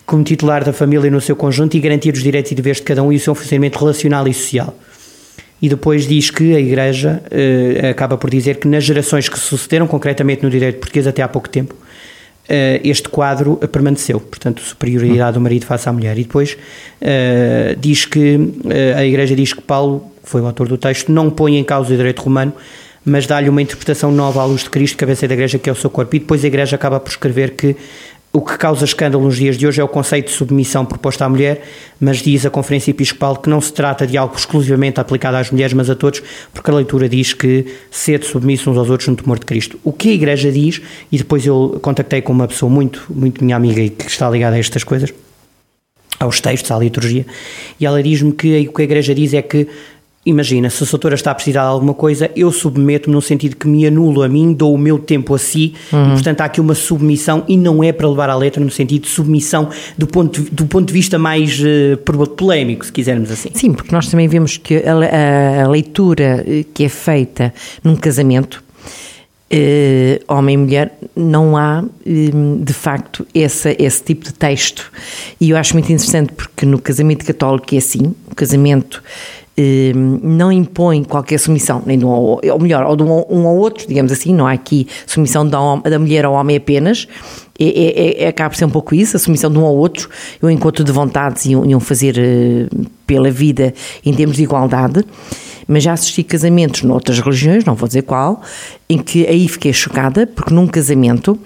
como 0.05 0.21
titular 0.21 0.65
da 0.65 0.73
família 0.73 1.09
no 1.09 1.21
seu 1.21 1.37
conjunto 1.37 1.77
e 1.77 1.79
garantir 1.79 2.13
os 2.13 2.21
direitos 2.21 2.51
e 2.51 2.55
deveres 2.55 2.79
de 2.79 2.83
cada 2.83 3.01
um 3.01 3.13
e 3.13 3.15
o 3.15 3.19
seu 3.19 3.33
funcionamento 3.33 3.79
relacional 3.79 4.27
e 4.27 4.33
social 4.33 4.75
e 5.65 5.69
depois 5.69 6.07
diz 6.07 6.29
que 6.29 6.55
a 6.55 6.59
Igreja 6.59 7.23
uh, 7.23 7.87
acaba 7.89 8.17
por 8.17 8.29
dizer 8.29 8.57
que 8.57 8.67
nas 8.67 8.83
gerações 8.83 9.27
que 9.27 9.39
sucederam, 9.39 9.87
concretamente 9.87 10.43
no 10.43 10.49
direito 10.51 10.77
português 10.77 11.07
até 11.07 11.23
há 11.23 11.27
pouco 11.27 11.49
tempo, 11.49 11.73
uh, 11.73 12.79
este 12.83 13.09
quadro 13.09 13.57
permaneceu, 13.71 14.19
portanto, 14.19 14.61
superioridade 14.61 15.33
do 15.33 15.41
marido 15.41 15.65
face 15.65 15.89
à 15.89 15.91
mulher. 15.91 16.19
E 16.19 16.21
depois 16.21 16.55
uh, 17.01 17.75
diz 17.79 18.05
que 18.05 18.37
a 18.95 19.03
Igreja 19.03 19.35
diz 19.35 19.53
que 19.53 19.61
Paulo, 19.61 20.05
que 20.23 20.29
foi 20.29 20.39
o 20.39 20.45
autor 20.45 20.67
do 20.67 20.77
texto, 20.77 21.11
não 21.11 21.31
põe 21.31 21.57
em 21.57 21.63
causa 21.63 21.91
o 21.91 21.97
direito 21.97 22.21
romano, 22.21 22.53
mas 23.03 23.25
dá-lhe 23.25 23.49
uma 23.49 23.61
interpretação 23.61 24.11
nova 24.11 24.41
à 24.41 24.45
luz 24.45 24.61
de 24.61 24.69
Cristo, 24.69 24.97
cabeça 24.97 25.27
da 25.27 25.33
Igreja, 25.33 25.57
que 25.57 25.67
é 25.67 25.73
o 25.73 25.75
seu 25.75 25.89
corpo. 25.89 26.15
E 26.15 26.19
depois 26.19 26.43
a 26.43 26.47
Igreja 26.47 26.75
acaba 26.75 26.99
por 26.99 27.09
escrever 27.09 27.55
que 27.55 27.75
o 28.35 28.41
que 28.41 28.57
causa 28.57 28.83
escândalo 28.83 29.23
nos 29.23 29.37
dias 29.37 29.57
de 29.57 29.65
hoje 29.65 29.79
é 29.79 29.83
o 29.83 29.87
conceito 29.87 30.27
de 30.27 30.33
submissão 30.33 30.85
proposto 30.85 31.21
à 31.21 31.29
mulher, 31.29 31.63
mas 31.97 32.17
diz 32.17 32.45
a 32.45 32.49
Conferência 32.49 32.91
Episcopal 32.91 33.37
que 33.37 33.49
não 33.49 33.61
se 33.61 33.71
trata 33.71 34.05
de 34.05 34.17
algo 34.17 34.35
exclusivamente 34.35 34.99
aplicado 34.99 35.37
às 35.37 35.49
mulheres, 35.49 35.73
mas 35.73 35.89
a 35.89 35.95
todos, 35.95 36.21
porque 36.53 36.69
a 36.69 36.73
leitura 36.73 37.07
diz 37.07 37.33
que 37.33 37.65
sede 37.89 38.25
submisso 38.25 38.69
uns 38.69 38.77
aos 38.77 38.89
outros 38.89 39.07
no 39.07 39.15
temor 39.15 39.39
de 39.39 39.45
Cristo. 39.45 39.79
O 39.85 39.93
que 39.93 40.09
a 40.09 40.13
Igreja 40.13 40.51
diz, 40.51 40.81
e 41.09 41.17
depois 41.17 41.45
eu 41.45 41.79
contactei 41.81 42.21
com 42.21 42.33
uma 42.33 42.45
pessoa 42.45 42.69
muito, 42.69 43.05
muito 43.09 43.41
minha 43.41 43.55
amiga 43.55 43.79
e 43.79 43.89
que 43.89 44.09
está 44.09 44.29
ligada 44.29 44.57
a 44.57 44.59
estas 44.59 44.83
coisas, 44.83 45.13
aos 46.19 46.41
textos, 46.41 46.71
à 46.71 46.77
liturgia, 46.77 47.25
e 47.79 47.85
ela 47.85 48.03
diz-me 48.03 48.33
que 48.33 48.67
o 48.67 48.73
que 48.73 48.81
a 48.81 48.85
Igreja 48.85 49.15
diz 49.15 49.33
é 49.33 49.41
que 49.41 49.67
Imagina, 50.25 50.71
se 50.71 50.83
a 50.83 50.87
doutora 50.87 51.13
está 51.13 51.29
a 51.29 51.35
precisar 51.35 51.61
de 51.61 51.67
alguma 51.67 51.93
coisa, 51.93 52.31
eu 52.35 52.51
submeto-me 52.51 53.13
no 53.13 53.21
sentido 53.21 53.55
que 53.55 53.67
me 53.67 53.85
anulo 53.85 54.23
a 54.23 54.27
mim, 54.27 54.53
dou 54.53 54.73
o 54.73 54.77
meu 54.77 54.97
tempo 54.97 55.35
a 55.35 55.37
si, 55.37 55.75
uhum. 55.93 56.07
e, 56.07 56.11
portanto 56.13 56.41
há 56.41 56.45
aqui 56.45 56.59
uma 56.59 56.73
submissão, 56.73 57.43
e 57.47 57.55
não 57.55 57.83
é 57.83 57.91
para 57.91 58.09
levar 58.09 58.31
à 58.31 58.35
letra 58.35 58.63
no 58.63 58.71
sentido 58.71 59.03
de 59.03 59.09
submissão 59.09 59.69
do 59.95 60.07
ponto, 60.07 60.41
do 60.51 60.65
ponto 60.65 60.87
de 60.87 60.93
vista 60.93 61.19
mais 61.19 61.59
uh, 61.59 62.27
polémico, 62.35 62.83
se 62.83 62.91
quisermos 62.91 63.29
assim. 63.29 63.49
Sim, 63.53 63.73
porque 63.73 63.93
nós 63.93 64.07
também 64.07 64.27
vemos 64.27 64.57
que 64.57 64.77
a, 64.77 64.93
a, 64.93 65.63
a 65.65 65.67
leitura 65.67 66.43
eh, 66.47 66.65
que 66.73 66.85
é 66.85 66.89
feita 66.89 67.53
num 67.83 67.95
casamento 67.95 68.65
Uh, 69.47 70.19
homem 70.27 70.55
e 70.55 70.57
mulher, 70.57 70.99
não 71.15 71.55
há 71.55 71.83
um, 72.05 72.63
de 72.63 72.73
facto 72.73 73.25
essa, 73.33 73.75
esse 73.77 74.03
tipo 74.03 74.25
de 74.25 74.33
texto. 74.33 74.91
E 75.39 75.51
eu 75.51 75.57
acho 75.57 75.73
muito 75.73 75.85
interessante 75.85 76.33
porque 76.33 76.65
no 76.65 76.81
casamento 76.81 77.23
católico 77.23 77.75
é 77.75 77.77
assim: 77.77 78.15
o 78.29 78.33
casamento 78.35 79.03
não 79.57 80.51
impõe 80.51 81.03
qualquer 81.03 81.37
submissão, 81.37 81.81
nem 81.85 81.97
de 81.97 82.05
um 82.05 82.09
ou, 82.09 82.41
ou 82.43 82.59
melhor, 82.59 82.85
ou 82.85 82.95
de 82.95 83.03
um, 83.03 83.25
um 83.29 83.47
ao 83.47 83.55
outro, 83.55 83.87
digamos 83.87 84.11
assim, 84.11 84.33
não 84.33 84.45
há 84.45 84.51
aqui 84.51 84.87
submissão 85.07 85.47
da, 85.47 85.59
mulher 85.97 86.25
ao 86.25 86.33
homem 86.33 86.57
apenas. 86.57 87.07
É, 87.57 87.63
é, 87.63 88.23
é, 88.23 88.27
acaba 88.27 88.49
por 88.49 88.57
ser 88.57 88.65
um 88.65 88.69
pouco 88.69 88.93
isso, 88.93 89.15
a 89.15 89.19
submissão 89.19 89.49
de 89.49 89.57
um 89.57 89.63
ao 89.63 89.73
outro, 89.73 90.09
o 90.41 90.49
encontro 90.49 90.83
de 90.83 90.91
vontades 90.91 91.45
e 91.45 91.55
um, 91.55 91.79
fazer 91.79 92.17
uh, 92.17 92.85
pela 93.07 93.31
vida 93.31 93.73
em 94.05 94.13
termos 94.13 94.35
de 94.35 94.43
igualdade 94.43 95.05
mas 95.67 95.83
já 95.83 95.93
assisti 95.93 96.23
casamentos 96.23 96.83
noutras 96.83 97.19
religiões, 97.19 97.65
não 97.65 97.73
vou 97.73 97.87
dizer 97.87 98.03
qual, 98.03 98.41
em 98.87 98.99
que 98.99 99.25
aí 99.25 99.47
fiquei 99.47 99.73
chocada, 99.73 100.27
porque 100.27 100.53
num 100.53 100.67
casamento 100.67 101.39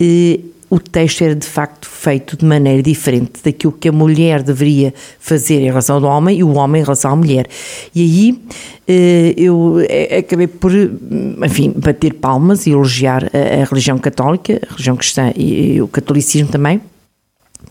eh, 0.00 0.40
o 0.70 0.78
texto 0.78 1.22
era 1.22 1.34
de 1.34 1.46
facto 1.46 1.88
feito 1.88 2.36
de 2.36 2.44
maneira 2.44 2.80
diferente 2.80 3.42
daquilo 3.44 3.72
que 3.72 3.88
a 3.88 3.92
mulher 3.92 4.40
deveria 4.40 4.94
fazer 5.18 5.56
em 5.56 5.64
relação 5.64 5.96
ao 5.96 6.04
homem 6.04 6.38
e 6.38 6.44
o 6.44 6.54
homem 6.54 6.80
em 6.80 6.84
relação 6.84 7.10
à 7.10 7.16
mulher. 7.16 7.48
E 7.92 8.00
aí 8.00 8.42
eh, 8.86 9.34
eu 9.36 9.80
eh, 9.88 10.18
acabei 10.18 10.46
por, 10.46 10.70
enfim, 10.72 11.74
bater 11.76 12.14
palmas 12.14 12.66
e 12.66 12.70
elogiar 12.70 13.24
a, 13.34 13.64
religião 13.64 13.98
católica, 13.98 14.60
a 14.64 14.70
religião 14.70 14.96
cristã 14.96 15.32
e, 15.34 15.74
e 15.74 15.82
o 15.82 15.88
catolicismo 15.88 16.48
também, 16.48 16.80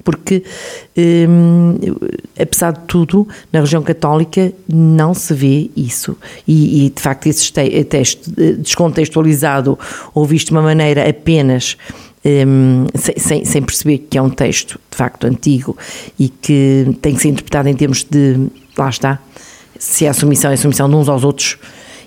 porque, 0.03 0.43
hum, 0.97 1.75
apesar 2.39 2.71
de 2.71 2.81
tudo, 2.81 3.27
na 3.51 3.59
região 3.61 3.81
católica 3.81 4.51
não 4.67 5.13
se 5.13 5.33
vê 5.33 5.69
isso. 5.75 6.17
E, 6.47 6.85
e 6.85 6.89
de 6.89 7.01
facto, 7.01 7.27
esse 7.27 7.51
texto 7.85 8.31
descontextualizado 8.57 9.77
ou 10.13 10.25
visto 10.25 10.47
de 10.47 10.51
uma 10.51 10.61
maneira 10.61 11.07
apenas. 11.07 11.77
Um, 12.25 12.85
sem, 12.95 13.45
sem, 13.45 13.61
perceber 13.61 13.99
que 14.09 14.17
é 14.17 14.21
um 14.21 14.29
texto 14.29 14.77
de 14.91 14.97
facto 14.97 15.25
antigo 15.25 15.77
e 16.19 16.27
que 16.27 16.97
tem 17.01 17.15
que 17.15 17.21
ser 17.21 17.29
interpretado 17.29 17.69
em 17.69 17.73
termos 17.73 18.03
de 18.03 18.49
lá 18.77 18.89
está, 18.89 19.19
se 19.77 20.05
é 20.05 20.09
a 20.09 20.13
submissão, 20.13 20.51
é 20.51 20.55
a 20.55 20.57
submissão 20.57 20.89
de 20.89 20.95
uns 20.95 21.07
aos 21.07 21.23
outros, 21.23 21.57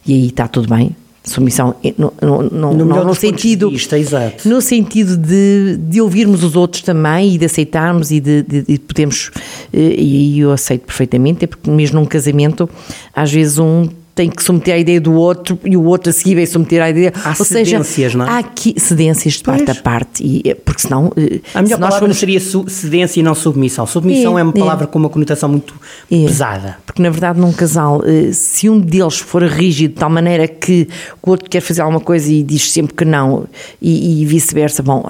e 0.06 0.12
aí 0.12 0.26
está 0.26 0.46
tudo 0.46 0.68
bem, 0.68 0.94
submissão 1.24 1.74
no, 1.96 2.12
no, 2.20 2.42
no, 2.42 2.74
no, 2.74 3.04
no 3.04 3.14
sentido 3.14 3.70
vista, 3.70 3.96
no 4.44 4.60
sentido 4.60 5.16
de, 5.16 5.76
de 5.78 6.00
ouvirmos 6.00 6.42
os 6.42 6.56
outros 6.56 6.82
também 6.82 7.34
e 7.34 7.38
de 7.38 7.44
aceitarmos 7.44 8.10
e 8.10 8.18
de, 8.18 8.42
de, 8.42 8.62
de 8.62 8.78
podermos 8.80 9.30
eh, 9.72 9.94
e 9.96 10.40
eu 10.40 10.50
aceito 10.50 10.84
perfeitamente 10.84 11.44
é 11.44 11.46
porque 11.46 11.70
mesmo 11.70 12.00
num 12.00 12.06
casamento 12.06 12.68
às 13.14 13.30
vezes 13.30 13.58
um 13.58 13.88
tem 14.14 14.28
que 14.28 14.42
submeter 14.42 14.74
a 14.74 14.78
ideia 14.78 15.00
do 15.00 15.14
outro 15.14 15.58
e 15.64 15.76
o 15.76 15.84
outro 15.84 16.10
a 16.10 16.12
seguir 16.12 16.34
vai 16.34 16.46
submeter 16.46 16.82
a 16.82 16.90
ideia. 16.90 17.12
Há 17.24 17.30
Ou 17.30 17.44
cedências, 17.44 17.86
seja, 17.86 18.18
não 18.18 18.26
é? 18.26 18.28
Há 18.28 18.38
aqui 18.38 18.74
cedências 18.78 19.34
de 19.34 19.42
parte 19.42 19.70
a 19.70 19.74
parte, 19.74 20.22
e, 20.22 20.42
eh, 20.44 20.54
porque 20.54 20.82
senão. 20.82 21.10
Eh, 21.16 21.40
a 21.54 21.62
melhor 21.62 21.76
se 21.76 21.80
palavra 21.80 21.98
formos... 22.00 22.18
seria 22.18 22.40
cedência 22.40 23.20
e 23.20 23.22
não 23.22 23.34
submissão. 23.34 23.86
Submissão 23.86 24.36
é, 24.36 24.42
é 24.42 24.44
uma 24.44 24.52
palavra 24.52 24.84
é. 24.84 24.86
com 24.86 24.98
uma 24.98 25.08
conotação 25.08 25.48
muito 25.48 25.74
é. 26.10 26.26
pesada. 26.26 26.76
Porque 26.84 27.00
na 27.00 27.08
verdade, 27.08 27.40
num 27.40 27.52
casal, 27.52 28.02
eh, 28.04 28.32
se 28.32 28.68
um 28.68 28.78
deles 28.78 29.18
for 29.18 29.42
rígido 29.44 29.94
de 29.94 30.00
tal 30.00 30.10
maneira 30.10 30.46
que 30.46 30.88
o 31.22 31.30
outro 31.30 31.48
quer 31.48 31.60
fazer 31.60 31.80
alguma 31.80 32.00
coisa 32.00 32.30
e 32.30 32.42
diz 32.42 32.70
sempre 32.70 32.94
que 32.94 33.04
não, 33.06 33.46
e, 33.80 34.22
e 34.22 34.26
vice-versa, 34.26 34.82
bom, 34.82 35.04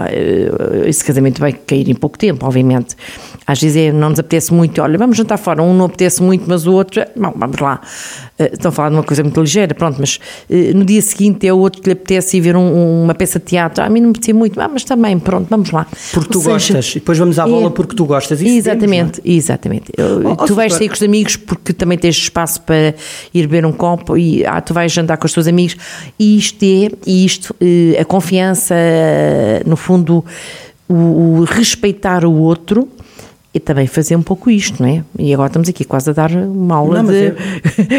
esse 0.86 1.04
casamento 1.04 1.40
vai 1.40 1.52
cair 1.52 1.88
em 1.88 1.94
pouco 1.94 2.16
tempo, 2.16 2.46
obviamente. 2.46 2.96
Às 3.46 3.60
vezes 3.60 3.76
é, 3.76 3.92
não 3.92 4.10
nos 4.10 4.20
apetece 4.20 4.54
muito, 4.54 4.80
olha, 4.80 4.96
vamos 4.96 5.16
jantar 5.16 5.38
fora, 5.38 5.62
um 5.62 5.74
não 5.74 5.86
apetece 5.86 6.22
muito, 6.22 6.44
mas 6.46 6.66
o 6.66 6.72
outro, 6.72 7.02
bom, 7.16 7.32
vamos 7.36 7.58
lá. 7.58 7.80
Estão 8.38 8.68
a 8.68 8.72
falar 8.72 8.91
de 8.92 8.98
uma 8.98 9.02
coisa 9.02 9.22
muito 9.22 9.40
ligeira, 9.40 9.74
pronto, 9.74 9.96
mas 9.98 10.16
uh, 10.48 10.76
no 10.76 10.84
dia 10.84 11.02
seguinte 11.02 11.46
é 11.46 11.52
o 11.52 11.58
outro 11.58 11.82
que 11.82 11.88
lhe 11.88 11.92
apetece 11.92 12.36
ir 12.36 12.40
ver 12.40 12.56
um, 12.56 13.02
uma 13.02 13.14
peça 13.14 13.38
de 13.38 13.46
teatro. 13.46 13.82
Ah, 13.82 13.86
a 13.86 13.90
mim 13.90 14.00
não 14.00 14.08
me 14.08 14.10
apetecia 14.12 14.34
muito, 14.34 14.60
ah, 14.60 14.68
mas 14.68 14.84
também, 14.84 15.18
pronto, 15.18 15.46
vamos 15.48 15.70
lá. 15.70 15.86
Porque 16.12 16.30
tu 16.30 16.38
seja, 16.38 16.52
gostas, 16.52 16.90
e 16.90 16.94
depois 16.94 17.18
vamos 17.18 17.38
à 17.38 17.46
bola 17.46 17.68
é, 17.68 17.70
porque 17.70 17.96
tu 17.96 18.04
gostas. 18.04 18.40
Isso 18.40 18.50
exatamente, 18.50 19.20
temos, 19.20 19.34
é? 19.34 19.36
exatamente. 19.36 19.92
Eu, 19.96 20.30
oh, 20.30 20.36
tu 20.36 20.54
vais 20.54 20.72
sair 20.74 20.88
com 20.88 20.94
os 20.94 21.02
amigos 21.02 21.36
porque 21.36 21.72
também 21.72 21.98
tens 21.98 22.16
espaço 22.16 22.60
para 22.62 22.94
ir 23.32 23.42
beber 23.46 23.66
um 23.66 23.72
copo 23.72 24.16
e 24.16 24.44
ah, 24.44 24.60
tu 24.60 24.74
vais 24.74 24.92
jantar 24.92 25.16
com 25.16 25.26
os 25.26 25.32
teus 25.32 25.46
amigos. 25.46 25.76
E 26.18 26.36
isto 26.36 26.62
é, 26.62 26.90
isto, 27.06 27.54
uh, 27.60 28.00
a 28.00 28.04
confiança, 28.04 28.74
no 29.66 29.76
fundo, 29.76 30.24
o, 30.88 30.94
o 30.94 31.44
respeitar 31.44 32.24
o 32.24 32.32
outro 32.32 32.88
e 33.54 33.60
também 33.60 33.86
fazer 33.86 34.16
um 34.16 34.22
pouco 34.22 34.50
isto, 34.50 34.82
não 34.82 34.88
é? 34.88 35.04
E 35.18 35.32
agora 35.34 35.48
estamos 35.48 35.68
aqui 35.68 35.84
quase 35.84 36.08
a 36.08 36.12
dar 36.14 36.30
uma 36.30 36.76
aula 36.76 37.02
não, 37.02 37.10
de, 37.10 37.26
é... 37.26 37.32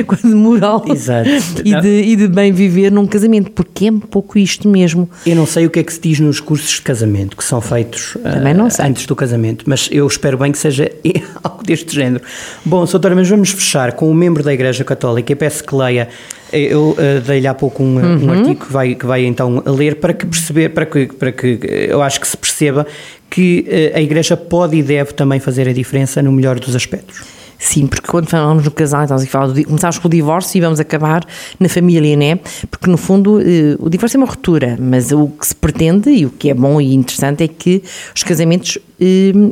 de 0.28 0.34
moral 0.34 0.84
Exato. 0.88 1.30
E, 1.64 1.80
de, 1.80 2.02
e 2.02 2.16
de 2.16 2.28
bem 2.28 2.52
viver 2.52 2.92
num 2.92 3.06
casamento, 3.06 3.52
porque 3.52 3.86
é 3.86 3.92
um 3.92 4.00
pouco 4.00 4.40
isto 4.40 4.68
mesmo. 4.68 5.08
Eu 5.26 5.36
não 5.36 5.46
sei 5.46 5.68
o 5.68 5.70
que 5.70 5.80
é 5.80 5.84
que 5.84 5.94
se 5.94 6.02
diz 6.02 6.20
nos 6.20 6.40
cursos 6.40 6.78
de 6.78 6.82
casamento 6.82 7.38
que 7.38 7.44
são 7.44 7.62
feitos 7.62 8.16
uh, 8.16 8.84
antes 8.84 9.06
do 9.06 9.16
casamento, 9.16 9.66
mas 9.68 9.88
eu 9.92 10.08
espero 10.08 10.40
bem 10.40 10.52
que 10.52 10.58
seja 10.58 10.92
algo 11.44 11.64
deste 11.64 11.94
género. 11.94 12.24
Bom, 12.66 12.86
doutora, 12.86 13.16
mas 13.16 13.30
vamos 13.30 13.52
fechar 13.52 13.94
com 13.94 14.10
um 14.10 14.14
membro 14.14 14.42
da 14.42 14.54
Igreja 14.54 14.84
Católica 14.84 15.32
e 15.32 15.36
peço 15.36 15.64
que 15.64 15.76
leia 15.76 16.10
eu 16.54 16.92
uh, 16.92 17.22
dei-lhe 17.26 17.48
há 17.48 17.54
pouco 17.54 17.84
um, 17.84 17.98
uhum. 17.98 18.26
um 18.26 18.32
artigo 18.32 18.66
que 18.66 18.72
vai, 18.72 18.96
que 18.96 19.06
vai 19.06 19.26
então 19.26 19.64
ler 19.66 19.96
para 19.96 20.14
que 20.14 20.26
perceber, 20.26 20.70
para 20.70 20.86
que, 20.86 21.08
para 21.08 21.32
que 21.32 21.60
eu 21.90 22.02
acho 22.02 22.22
que 22.22 22.28
se 22.28 22.38
perceba 22.38 22.86
que 23.30 23.66
uh, 23.68 23.98
a 23.98 24.02
Igreja 24.02 24.38
pode 24.38 24.78
e 24.78 24.84
deve 24.84 25.14
também 25.14 25.40
fazer 25.40 25.68
a 25.68 25.74
diferença 25.74 26.22
no 26.22 26.32
melhor 26.32 26.60
dos 26.60 26.76
aspectos. 26.76 27.22
Sim, 27.58 27.88
porque 27.88 28.08
quando 28.08 28.28
falamos 28.30 28.66
no 28.66 28.72
casal, 28.72 29.06
então, 29.06 29.18
começamos 29.66 29.98
com 29.98 30.08
o 30.08 30.12
divórcio 30.12 30.58
e 30.58 30.62
vamos 30.62 30.82
acabar 30.82 31.24
na 31.58 31.70
família, 31.70 32.14
né? 32.18 32.38
Porque 32.70 32.90
no 32.90 32.98
fundo 32.98 33.40
o 33.80 33.90
divórcio 33.90 34.18
é 34.18 34.20
uma 34.20 34.28
ruptura, 34.28 34.76
mas 34.78 35.14
o 35.14 35.30
que 35.30 35.48
se 35.48 35.56
pretende 35.56 36.10
e 36.10 36.26
o 36.26 36.30
que 36.30 36.50
é 36.50 36.54
bom 36.54 36.82
e 36.82 36.94
interessante 36.94 37.42
é 37.42 37.48
que 37.48 37.82
os 38.14 38.22
casamentos 38.22 38.78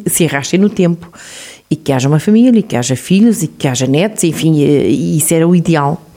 se 0.08 0.26
arrastem 0.26 0.60
no 0.60 0.70
tempo 0.70 1.10
e 1.70 1.76
que 1.78 1.94
haja 1.94 2.10
uma 2.10 2.20
família, 2.20 2.60
e 2.60 2.64
que 2.64 2.76
haja 2.76 2.98
filhos 2.98 3.44
e 3.44 3.48
que 3.48 3.66
haja 3.66 3.88
netos, 3.88 4.26
enfim, 4.26 4.62
isso 5.16 5.34
era 5.34 5.48
o 5.48 5.56
ideal 5.56 6.11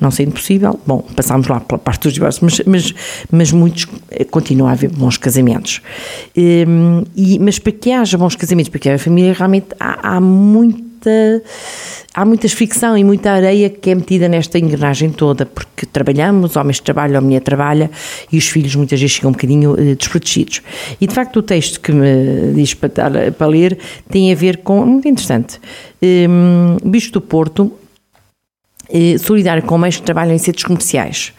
não 0.00 0.10
sendo 0.10 0.32
possível, 0.32 0.78
bom, 0.86 1.04
passámos 1.14 1.46
lá 1.46 1.60
pela 1.60 1.78
parte 1.78 2.02
dos 2.02 2.12
divórcios, 2.12 2.42
mas, 2.42 2.66
mas, 2.66 2.94
mas 3.30 3.52
muitos 3.52 3.86
eh, 4.10 4.24
continuam 4.24 4.68
a 4.68 4.72
haver 4.72 4.90
bons 4.90 5.16
casamentos. 5.16 5.80
Um, 6.36 7.04
e, 7.14 7.38
mas 7.38 7.58
para 7.58 7.72
que 7.72 7.92
haja 7.92 8.18
bons 8.18 8.34
casamentos, 8.34 8.68
para 8.68 8.80
que 8.80 8.88
haja 8.88 9.02
família, 9.02 9.32
realmente 9.32 9.68
há, 9.78 10.16
há 10.16 10.20
muita 10.20 11.42
há 12.14 12.24
muita 12.24 12.48
fricção 12.48 12.96
e 12.96 13.02
muita 13.02 13.32
areia 13.32 13.68
que 13.68 13.90
é 13.90 13.94
metida 13.94 14.28
nesta 14.28 14.58
engrenagem 14.58 15.10
toda, 15.10 15.46
porque 15.46 15.86
trabalhamos, 15.86 16.56
homens 16.56 16.78
trabalham, 16.78 17.18
a 17.18 17.20
mulher 17.20 17.40
trabalha 17.40 17.90
e 18.30 18.38
os 18.38 18.48
filhos 18.48 18.74
muitas 18.76 19.00
vezes 19.00 19.16
ficam 19.16 19.30
um 19.30 19.32
bocadinho 19.32 19.72
uh, 19.72 19.96
desprotegidos. 19.96 20.62
E 21.00 21.06
de 21.06 21.14
facto 21.14 21.36
o 21.38 21.42
texto 21.42 21.80
que 21.80 21.92
me 21.92 22.52
diz 22.54 22.74
para, 22.74 23.32
para 23.32 23.46
ler 23.46 23.78
tem 24.08 24.32
a 24.32 24.34
ver 24.34 24.58
com, 24.58 24.84
muito 24.84 25.08
interessante, 25.08 25.60
um, 26.02 26.76
Bicho 26.88 27.12
do 27.12 27.20
Porto 27.20 27.72
eh, 28.88 29.16
solidário 29.18 29.62
com 29.62 29.76
mães 29.78 29.96
que 29.96 30.02
trabalham 30.02 30.34
em 30.34 30.38
centros 30.38 30.64
comerciais. 30.64 31.32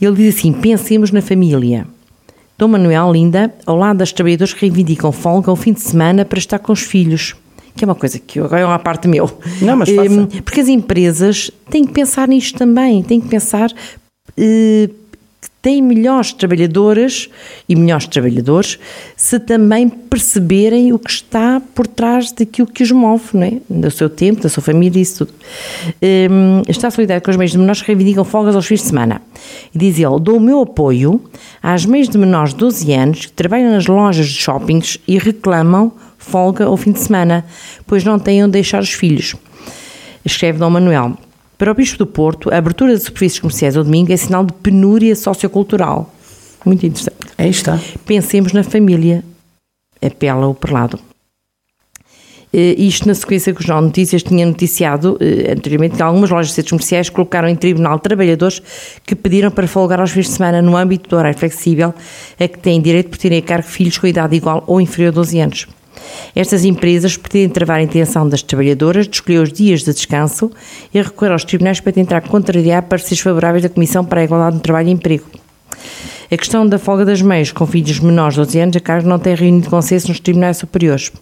Ele 0.00 0.16
diz 0.16 0.36
assim: 0.36 0.52
pensemos 0.52 1.10
na 1.10 1.22
família. 1.22 1.86
Dom 2.56 2.68
Manuel 2.68 3.12
Linda, 3.12 3.52
ao 3.66 3.76
lado 3.76 3.98
das 3.98 4.12
trabalhadoras 4.12 4.52
que 4.52 4.60
reivindicam 4.60 5.10
folga 5.10 5.50
ao 5.50 5.56
fim 5.56 5.72
de 5.72 5.80
semana 5.80 6.24
para 6.24 6.38
estar 6.38 6.58
com 6.58 6.72
os 6.72 6.82
filhos. 6.82 7.34
Que 7.76 7.84
é 7.84 7.86
uma 7.86 7.96
coisa 7.96 8.20
que 8.20 8.38
agora 8.38 8.60
é 8.60 8.64
uma 8.64 8.78
parte 8.78 9.08
meu. 9.08 9.28
Não, 9.60 9.76
mas 9.76 9.90
faça. 9.90 10.28
Porque 10.44 10.60
as 10.60 10.68
empresas 10.68 11.50
têm 11.68 11.84
que 11.84 11.92
pensar 11.92 12.28
nisto 12.28 12.56
também, 12.56 13.02
têm 13.02 13.20
que 13.20 13.26
pensar 13.26 13.70
eh, 14.36 14.88
têm 15.64 15.80
melhores 15.80 16.30
trabalhadoras 16.34 17.30
e 17.66 17.74
melhores 17.74 18.06
trabalhadores 18.06 18.78
se 19.16 19.40
também 19.40 19.88
perceberem 19.88 20.92
o 20.92 20.98
que 20.98 21.10
está 21.10 21.58
por 21.74 21.86
trás 21.86 22.30
daquilo 22.32 22.68
que 22.68 22.82
os 22.82 22.92
move, 22.92 23.24
não 23.32 23.42
é? 23.44 23.52
do 23.70 23.90
seu 23.90 24.10
tempo, 24.10 24.42
da 24.42 24.50
sua 24.50 24.62
família, 24.62 25.00
isso 25.00 25.24
tudo. 25.24 25.34
Um, 26.30 26.60
está 26.68 26.90
solidário 26.90 27.22
com 27.22 27.30
os 27.30 27.38
meios 27.38 27.52
de 27.52 27.56
menores 27.56 27.80
que 27.80 27.86
reivindicam 27.86 28.24
folgas 28.24 28.54
aos 28.54 28.66
fins 28.66 28.82
de 28.82 28.88
semana. 28.88 29.22
E 29.74 29.78
diz 29.78 29.98
ele: 29.98 30.20
dou 30.20 30.36
o 30.36 30.40
meu 30.40 30.60
apoio 30.60 31.18
às 31.62 31.86
meios 31.86 32.10
de 32.10 32.18
menores 32.18 32.52
de 32.52 32.58
12 32.58 32.92
anos 32.92 33.26
que 33.26 33.32
trabalham 33.32 33.70
nas 33.70 33.86
lojas 33.86 34.26
de 34.26 34.34
shoppings 34.34 34.98
e 35.08 35.16
reclamam 35.16 35.92
folga 36.18 36.66
ao 36.66 36.76
fim 36.76 36.92
de 36.92 37.00
semana, 37.00 37.42
pois 37.86 38.04
não 38.04 38.18
têm 38.18 38.44
onde 38.44 38.52
deixar 38.52 38.82
os 38.82 38.92
filhos. 38.92 39.34
Escreve 40.26 40.58
Dom 40.58 40.68
Manuel. 40.68 41.16
Para 41.56 41.70
o 41.70 41.74
Bispo 41.74 41.98
do 41.98 42.06
Porto, 42.06 42.52
a 42.52 42.58
abertura 42.58 42.96
de 42.96 43.02
superfícies 43.02 43.38
comerciais 43.38 43.76
ao 43.76 43.84
domingo 43.84 44.12
é 44.12 44.16
sinal 44.16 44.44
de 44.44 44.52
penúria 44.54 45.14
sociocultural. 45.14 46.12
Muito 46.64 46.84
interessante. 46.84 47.16
Aí 47.38 47.50
está. 47.50 47.78
Pensemos 48.04 48.52
na 48.52 48.64
família. 48.64 49.22
Apela 50.02 50.46
o 50.48 50.54
perlado. 50.54 50.98
Eh, 52.52 52.74
isto 52.78 53.08
na 53.08 53.14
sequência 53.14 53.52
que 53.52 53.60
o 53.60 53.66
Jornal 53.66 53.82
Notícias 53.82 54.22
tinha 54.22 54.46
noticiado 54.46 55.18
eh, 55.20 55.52
anteriormente 55.52 55.96
que 55.96 56.02
algumas 56.02 56.30
lojas 56.30 56.48
de 56.48 56.54
centros 56.54 56.70
comerciais 56.70 57.10
colocaram 57.10 57.48
em 57.48 57.56
tribunal 57.56 57.98
trabalhadores 57.98 58.62
que 59.04 59.16
pediram 59.16 59.50
para 59.50 59.66
folgar 59.66 60.00
aos 60.00 60.12
fins 60.12 60.26
de 60.26 60.32
semana 60.32 60.62
no 60.62 60.76
âmbito 60.76 61.08
do 61.08 61.16
horário 61.16 61.36
flexível 61.36 61.92
a 62.38 62.48
que 62.48 62.58
têm 62.58 62.80
direito 62.80 63.10
por 63.10 63.18
terem 63.18 63.40
a 63.40 63.42
cargo 63.42 63.66
filhos 63.66 63.98
com 63.98 64.06
idade 64.06 64.36
igual 64.36 64.62
ou 64.68 64.80
inferior 64.80 65.08
a 65.08 65.14
12 65.14 65.40
anos. 65.40 65.66
Estas 66.34 66.64
empresas 66.64 67.16
pretendem 67.16 67.48
travar 67.50 67.78
a 67.78 67.82
intenção 67.82 68.28
das 68.28 68.42
trabalhadoras 68.42 69.06
de 69.06 69.16
escolher 69.16 69.40
os 69.40 69.52
dias 69.52 69.80
de 69.82 69.92
descanso 69.92 70.50
e 70.92 71.00
recorrer 71.00 71.32
aos 71.32 71.44
tribunais 71.44 71.80
para 71.80 71.92
tentar 71.92 72.20
contrariar 72.22 72.82
pareceres 72.82 73.20
favoráveis 73.20 73.62
da 73.62 73.68
Comissão 73.68 74.04
para 74.04 74.20
a 74.20 74.24
Igualdade 74.24 74.56
no 74.56 74.62
Trabalho 74.62 74.88
e 74.88 74.92
Emprego. 74.92 75.24
A 76.30 76.36
questão 76.36 76.66
da 76.66 76.78
folga 76.78 77.04
das 77.04 77.22
mães 77.22 77.52
com 77.52 77.66
filhos 77.66 78.00
menores 78.00 78.34
de 78.34 78.40
12 78.40 78.58
anos, 78.58 78.76
a 78.76 78.80
cargo 78.80 79.08
não 79.08 79.18
tem 79.18 79.34
reunido 79.34 79.70
consenso 79.70 80.08
nos 80.08 80.18
tribunais 80.18 80.56
superiores. 80.56 81.12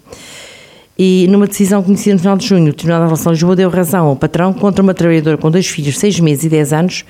E 0.98 1.26
numa 1.28 1.46
decisão 1.46 1.82
conhecida 1.82 2.14
no 2.14 2.20
final 2.20 2.36
de 2.36 2.46
junho, 2.46 2.70
o 2.70 2.74
Tribunal 2.74 3.00
da 3.00 3.06
Relação 3.06 3.32
de 3.32 3.36
Lisboa 3.36 3.56
deu 3.56 3.70
razão 3.70 4.06
ao 4.06 4.16
patrão 4.16 4.52
contra 4.52 4.82
uma 4.82 4.94
trabalhadora 4.94 5.36
com 5.36 5.50
dois 5.50 5.66
filhos, 5.66 5.98
6 5.98 6.20
meses 6.20 6.44
e 6.44 6.48
10 6.48 6.72
anos, 6.72 7.04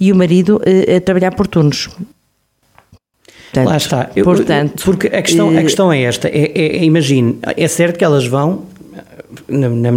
e 0.00 0.12
o 0.12 0.16
marido 0.16 0.60
eh, 0.64 0.96
a 0.96 1.00
trabalhar 1.00 1.34
por 1.34 1.46
turnos. 1.46 1.88
Portanto, 3.52 3.68
Lá 3.68 3.76
está. 3.76 4.10
Eu, 4.14 4.24
portanto, 4.24 4.84
porque 4.84 5.06
a 5.08 5.22
questão, 5.22 5.50
a 5.50 5.54
eh, 5.54 5.62
questão 5.62 5.92
é 5.92 6.02
esta: 6.02 6.28
é, 6.28 6.52
é, 6.54 6.76
é, 6.78 6.84
imagine, 6.84 7.38
é 7.42 7.68
certo 7.68 7.98
que 7.98 8.04
elas 8.04 8.26
vão, 8.26 8.64
na, 9.48 9.68
na, 9.68 9.90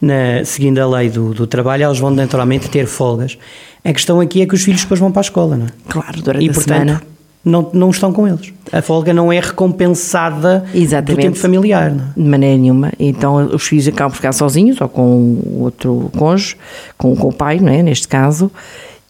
na, 0.00 0.44
seguindo 0.44 0.78
a 0.78 0.86
lei 0.86 1.08
do, 1.08 1.32
do 1.32 1.46
trabalho, 1.46 1.84
elas 1.84 1.98
vão 1.98 2.10
naturalmente 2.10 2.68
ter 2.68 2.86
folgas. 2.86 3.38
A 3.84 3.92
questão 3.92 4.20
aqui 4.20 4.42
é 4.42 4.46
que 4.46 4.54
os 4.54 4.62
filhos 4.62 4.82
depois 4.82 5.00
vão 5.00 5.10
para 5.10 5.20
a 5.20 5.22
escola, 5.22 5.56
não 5.56 5.66
é? 5.66 5.70
Claro, 5.88 6.22
durante 6.22 6.44
e, 6.44 6.50
a 6.50 6.52
portanto, 6.52 6.78
semana. 6.78 7.02
Não, 7.44 7.70
não 7.72 7.90
estão 7.90 8.12
com 8.12 8.28
eles. 8.28 8.52
A 8.72 8.80
folga 8.80 9.12
não 9.12 9.32
é 9.32 9.40
recompensada 9.40 10.64
Exatamente. 10.72 11.16
do 11.16 11.22
tempo 11.22 11.36
familiar. 11.36 11.90
Não 11.90 12.04
é? 12.04 12.12
De 12.16 12.28
maneira 12.28 12.56
nenhuma. 12.56 12.92
Então 13.00 13.34
os 13.46 13.64
filhos 13.64 13.88
acabam 13.88 14.10
por 14.12 14.16
ficar 14.16 14.32
sozinhos 14.32 14.80
ou 14.80 14.88
com 14.88 15.40
outro 15.58 16.08
cônjuge, 16.16 16.56
com, 16.96 17.16
com 17.16 17.28
o 17.28 17.32
pai, 17.32 17.58
não 17.58 17.72
é? 17.72 17.82
neste 17.82 18.06
caso 18.06 18.48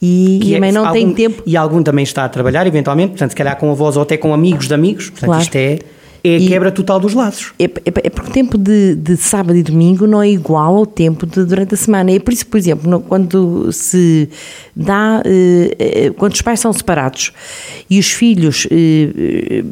e, 0.03 0.41
e 0.43 0.55
também 0.55 0.71
é, 0.71 0.73
não 0.73 0.85
algum, 0.85 0.93
tem 0.93 1.15
tempo. 1.15 1.43
E 1.47 1.57
algum 1.57 1.83
também 1.83 2.03
está 2.03 2.25
a 2.25 2.29
trabalhar, 2.29 2.67
eventualmente, 2.67 3.11
portanto, 3.11 3.31
se 3.31 3.37
calhar 3.37 3.57
com 3.57 3.71
avós 3.71 3.97
ou 3.97 4.03
até 4.03 4.17
com 4.17 4.35
amigos 4.35 4.67
de 4.67 4.75
amigos, 4.75 5.09
portanto, 5.11 5.29
claro. 5.29 5.43
isto 5.43 5.55
é 5.55 5.79
é 6.25 6.37
a 6.37 6.39
e 6.39 6.49
quebra 6.49 6.71
total 6.71 7.01
dos 7.01 7.15
laços. 7.15 7.53
É, 7.59 7.65
é, 7.65 7.69
é, 7.85 8.11
porque 8.11 8.31
o 8.31 8.33
tempo 8.33 8.57
de, 8.57 8.95
de, 8.95 9.17
sábado 9.17 9.57
e 9.57 9.63
domingo 9.63 10.07
não 10.07 10.23
é 10.23 10.29
igual 10.29 10.77
ao 10.77 10.87
tempo 10.87 11.27
de 11.27 11.45
durante 11.45 11.75
a 11.75 11.77
semana. 11.77 12.13
É 12.13 12.21
por 12.21 12.33
isso, 12.33 12.47
por 12.47 12.59
exemplo, 12.59 12.89
no, 12.89 13.01
quando 13.01 13.73
se 13.73 14.29
dá, 14.75 15.21
eh, 15.25 15.77
eh, 15.79 16.11
quando 16.11 16.33
os 16.33 16.43
pais 16.43 16.61
são 16.61 16.73
separados 16.73 17.33
e 17.91 17.99
os 17.99 18.13
filhos, 18.13 18.69
eh, 18.71 19.65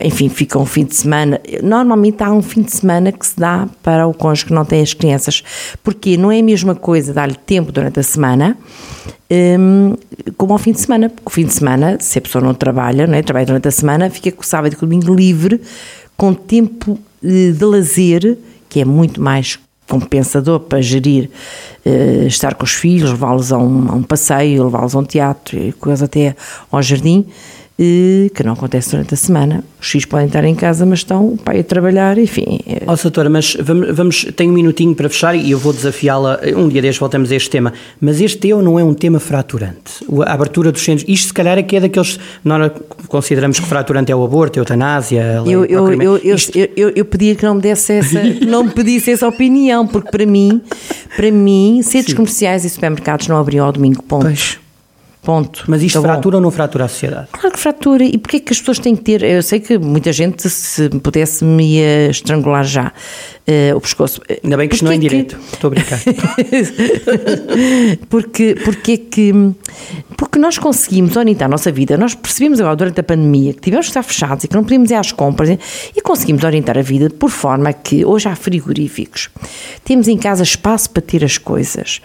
enfim, 0.00 0.30
ficam 0.30 0.62
um 0.62 0.66
fim 0.66 0.84
de 0.84 0.96
semana, 0.96 1.40
normalmente 1.62 2.22
há 2.22 2.32
um 2.32 2.42
fim 2.42 2.62
de 2.62 2.72
semana 2.72 3.12
que 3.12 3.26
se 3.26 3.38
dá 3.38 3.68
para 3.82 4.06
o 4.06 4.14
cônjuge 4.14 4.46
que 4.46 4.52
não 4.52 4.64
tem 4.64 4.80
as 4.80 4.94
crianças. 4.94 5.42
Porque 5.82 6.16
não 6.16 6.32
é 6.32 6.38
a 6.38 6.42
mesma 6.42 6.74
coisa 6.74 7.12
dar-lhe 7.12 7.36
tempo 7.36 7.70
durante 7.70 8.00
a 8.00 8.02
semana 8.02 8.56
um, 9.30 9.94
como 10.36 10.52
ao 10.52 10.58
fim 10.58 10.72
de 10.72 10.80
semana. 10.80 11.08
Porque 11.08 11.26
o 11.26 11.30
fim 11.30 11.44
de 11.44 11.52
semana, 11.52 11.98
se 12.00 12.18
a 12.18 12.22
pessoa 12.22 12.42
não 12.42 12.54
trabalha, 12.54 13.06
não 13.06 13.14
é? 13.14 13.22
trabalha 13.22 13.46
durante 13.46 13.68
a 13.68 13.70
semana, 13.70 14.10
fica 14.10 14.32
com 14.32 14.42
o 14.42 14.46
sábado 14.46 14.72
e 14.72 14.76
com 14.76 14.84
o 14.84 14.88
domingo 14.88 15.14
livre, 15.14 15.60
com 16.16 16.34
tempo 16.34 16.98
de, 17.22 17.52
de 17.52 17.64
lazer, 17.64 18.38
que 18.68 18.80
é 18.80 18.84
muito 18.84 19.20
mais 19.20 19.58
compensador 19.88 20.60
para 20.60 20.82
gerir, 20.82 21.30
uh, 21.86 22.26
estar 22.26 22.54
com 22.54 22.64
os 22.64 22.72
filhos, 22.72 23.10
levá-los 23.10 23.52
a, 23.52 23.58
um, 23.58 23.90
a 23.90 23.94
um, 23.94 24.02
passeio, 24.02 24.64
levá-los 24.64 24.94
a 24.94 24.98
um 24.98 25.04
teatro, 25.04 25.58
coisa 25.80 26.04
até 26.04 26.36
ao 26.70 26.82
jardim 26.82 27.26
que 28.34 28.42
não 28.42 28.54
acontece 28.54 28.90
durante 28.90 29.14
a 29.14 29.16
semana. 29.16 29.62
Os 29.80 29.88
filhos 29.88 30.04
podem 30.04 30.26
estar 30.26 30.42
em 30.42 30.54
casa, 30.54 30.84
mas 30.84 30.98
estão 30.98 31.28
o 31.28 31.38
pai 31.38 31.60
a 31.60 31.64
trabalhar, 31.64 32.18
enfim. 32.18 32.58
Ó, 32.84 32.92
oh, 32.92 32.96
doutora, 32.96 33.30
mas 33.30 33.56
vamos, 33.60 33.94
vamos, 33.94 34.26
tenho 34.34 34.50
um 34.50 34.54
minutinho 34.54 34.96
para 34.96 35.08
fechar 35.08 35.36
e 35.36 35.52
eu 35.52 35.58
vou 35.58 35.72
desafiá-la, 35.72 36.40
um 36.56 36.68
dia 36.68 36.82
destes 36.82 36.98
voltamos 36.98 37.30
a 37.30 37.36
este 37.36 37.48
tema, 37.48 37.72
mas 38.00 38.20
este 38.20 38.48
eu 38.48 38.60
não 38.60 38.80
é 38.80 38.82
um 38.82 38.92
tema 38.92 39.20
fraturante. 39.20 40.04
A 40.26 40.32
abertura 40.32 40.72
dos 40.72 40.82
centros, 40.82 41.08
isto 41.08 41.28
se 41.28 41.32
calhar 41.32 41.56
é 41.56 41.62
que 41.62 41.76
é 41.76 41.80
daqueles, 41.80 42.18
nós 42.44 42.72
consideramos 43.06 43.60
que 43.60 43.66
fraturante 43.66 44.10
é 44.10 44.16
o 44.16 44.24
aborto, 44.24 44.58
a 44.58 44.60
eutanásia, 44.60 45.40
a 45.40 45.48
eu, 45.48 45.64
eu, 45.64 45.92
eu, 45.92 46.16
eu, 46.18 46.36
eu, 46.76 46.92
eu 46.96 47.04
pedia 47.04 47.36
que 47.36 47.44
não 47.44 47.54
me 47.54 47.60
desse 47.60 47.92
essa, 47.92 48.20
não 48.44 48.64
me 48.64 48.70
pedisse 48.70 49.12
essa 49.12 49.28
opinião, 49.28 49.86
porque 49.86 50.10
para 50.10 50.26
mim, 50.26 50.60
para 51.14 51.30
mim, 51.30 51.80
centros 51.84 52.10
Sim. 52.10 52.16
comerciais 52.16 52.64
e 52.64 52.70
supermercados 52.70 53.28
não 53.28 53.36
abriam 53.36 53.64
ao 53.64 53.72
domingo, 53.72 54.02
ponto. 54.02 54.24
Pois. 54.24 54.58
Ponto. 55.28 55.64
Mas 55.68 55.82
isto 55.82 56.00
tá 56.00 56.08
fratura 56.08 56.36
bom. 56.36 56.38
ou 56.38 56.42
não 56.44 56.50
fratura 56.50 56.86
a 56.86 56.88
sociedade? 56.88 57.28
Claro 57.32 57.52
que 57.52 57.60
fratura. 57.60 58.02
E 58.02 58.16
porquê 58.16 58.38
é 58.38 58.40
que 58.40 58.50
as 58.50 58.58
pessoas 58.60 58.78
têm 58.78 58.96
que 58.96 59.02
ter. 59.02 59.22
Eu 59.22 59.42
sei 59.42 59.60
que 59.60 59.76
muita 59.76 60.10
gente, 60.10 60.48
se 60.48 60.88
pudesse, 60.88 61.44
me 61.44 61.76
ia 61.76 62.08
estrangular 62.08 62.64
já 62.64 62.94
uh, 63.48 63.76
o 63.76 63.80
pescoço. 63.80 64.20
Ainda 64.42 64.56
bem 64.56 64.68
que 64.68 64.74
isto 64.74 64.84
não 64.84 64.92
é 64.92 64.96
em 64.96 65.00
direito. 65.00 65.36
Que... 65.36 65.54
Estou 65.54 65.68
a 65.68 65.70
brincar. 65.70 65.98
porque, 68.08 68.54
porque 68.64 68.92
é 68.92 68.96
que. 68.98 69.32
Porque 70.16 70.38
nós 70.38 70.58
conseguimos 70.58 71.16
orientar 71.16 71.46
a 71.46 71.50
nossa 71.50 71.72
vida. 71.72 71.96
Nós 71.96 72.14
percebemos 72.14 72.60
agora, 72.60 72.76
durante 72.76 73.00
a 73.00 73.02
pandemia, 73.02 73.54
que 73.54 73.60
tivemos 73.60 73.86
que 73.86 73.90
estar 73.90 74.02
fechados 74.02 74.44
e 74.44 74.48
que 74.48 74.54
não 74.54 74.62
podíamos 74.62 74.90
ir 74.90 74.94
às 74.94 75.12
compras 75.12 75.48
e 75.96 76.02
conseguimos 76.02 76.44
orientar 76.44 76.76
a 76.76 76.82
vida 76.82 77.08
por 77.08 77.30
forma 77.30 77.72
que 77.72 78.04
hoje 78.04 78.28
há 78.28 78.36
frigoríficos. 78.36 79.30
Temos 79.84 80.08
em 80.08 80.18
casa 80.18 80.42
espaço 80.42 80.90
para 80.90 81.02
ter 81.02 81.24
as 81.24 81.38
coisas. 81.38 82.00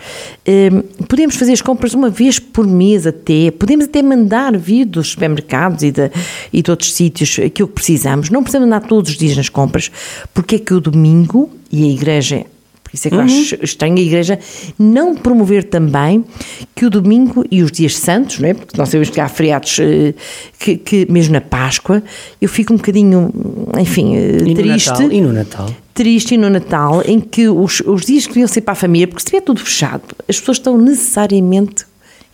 Uh, 0.47 1.03
podemos 1.06 1.36
fazer 1.36 1.51
as 1.53 1.62
compras 1.62 1.93
uma 1.93 2.10
vez 2.10 2.39
por 2.39 2.67
mês 2.67 3.08
até, 3.08 3.51
podemos 3.51 3.86
até 3.86 4.01
mandar 4.01 4.56
vir 4.58 4.86
dos 4.86 5.10
supermercados 5.10 5.84
e 5.84 5.91
de, 5.91 6.12
e 6.51 6.62
de 6.62 6.71
outros 6.71 6.93
sítios 6.93 7.39
aquilo 7.39 7.67
que 7.67 7.73
precisamos, 7.73 8.29
não 8.29 8.43
precisamos 8.43 8.67
andar 8.67 8.82
todos 8.82 9.12
os 9.12 9.17
dias 9.17 9.36
nas 9.36 9.49
compras, 9.49 9.91
porque 10.34 10.56
é 10.56 10.60
que 10.60 10.73
o 10.73 10.79
domingo 10.79 11.33
e 11.72 11.84
a 11.84 11.88
Igreja 11.88 12.46
por 12.93 12.98
isso 12.98 13.08
é 13.08 13.10
que 13.10 13.17
uhum. 13.17 13.22
eu 13.22 13.26
acho 13.26 13.56
estranho 13.63 13.98
a 13.98 14.02
Igreja 14.02 14.39
não 14.78 15.15
promover 15.15 15.63
também 15.63 16.24
que 16.76 16.86
o 16.86 16.91
domingo 16.91 17.43
e 17.50 17.63
os 17.63 17.72
dias 17.72 17.98
santos, 17.98 18.38
não 18.38 18.48
é? 18.48 18.54
porque 18.54 18.78
nós 18.78 18.89
sabemos 18.89 19.10
que 19.10 19.19
há 19.19 19.28
feriados 19.28 19.80
eh, 19.80 20.13
que, 20.60 20.78
que, 20.78 21.12
mesmo 21.12 21.34
na 21.34 21.41
Páscoa, 21.41 22.04
eu 22.39 22.48
fico 22.48 22.72
um 22.72 22.78
bocadinho, 22.78 23.34
enfim, 23.80 24.15
eh, 24.15 24.38
e 24.46 24.54
triste. 24.54 24.89
Natal, 24.91 25.12
e 25.12 25.22
no 25.22 25.34
Natal? 25.34 25.76
Triste 25.91 26.36
e 26.36 26.38
no 26.38 26.52
Natal, 26.52 27.02
em 27.04 27.19
que 27.19 27.50
os, 27.50 27.80
os 27.80 28.06
dias 28.06 28.28
que 28.28 28.34
deviam 28.34 28.48
ser 28.48 28.62
para 28.62 28.74
a 28.74 28.76
família, 28.76 29.08
porque 29.08 29.22
se 29.22 29.26
estiver 29.26 29.41
tudo 29.41 29.60
fechado, 29.60 30.04
as 30.30 30.39
pessoas 30.39 30.58
estão 30.58 30.78
necessariamente 30.78 31.86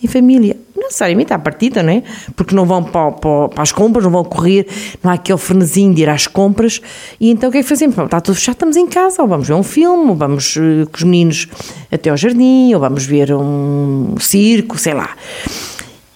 em 0.03 0.07
família. 0.07 0.57
Necessariamente 0.79 1.33
à 1.33 1.39
partida, 1.39 1.83
não 1.83 1.93
é? 1.93 2.03
Porque 2.35 2.55
não 2.55 2.65
vão 2.65 2.83
para, 2.83 3.11
para, 3.11 3.49
para, 3.49 3.61
as 3.61 3.71
compras, 3.71 4.03
não 4.03 4.11
vão 4.11 4.23
correr, 4.23 4.65
não 5.03 5.11
há 5.11 5.15
aquele 5.15 5.37
frenesim 5.37 5.93
de 5.93 6.01
ir 6.01 6.09
às 6.09 6.25
compras. 6.25 6.81
E 7.19 7.29
então 7.29 7.49
o 7.49 7.51
que 7.51 7.59
é 7.59 7.61
que 7.61 7.67
fazemos? 7.67 7.97
Está 7.97 8.19
tudo 8.19 8.35
fechado, 8.35 8.55
estamos 8.55 8.75
em 8.75 8.87
casa, 8.87 9.21
ou 9.21 9.27
vamos 9.27 9.47
ver 9.47 9.53
um 9.53 9.63
filme, 9.63 10.09
ou 10.09 10.15
vamos 10.15 10.55
uh, 10.55 10.87
com 10.91 10.97
os 10.97 11.03
meninos 11.03 11.47
até 11.91 12.09
ao 12.09 12.17
jardim, 12.17 12.73
ou 12.73 12.79
vamos 12.79 13.05
ver 13.05 13.33
um 13.33 14.15
circo, 14.19 14.77
sei 14.77 14.93
lá. 14.93 15.15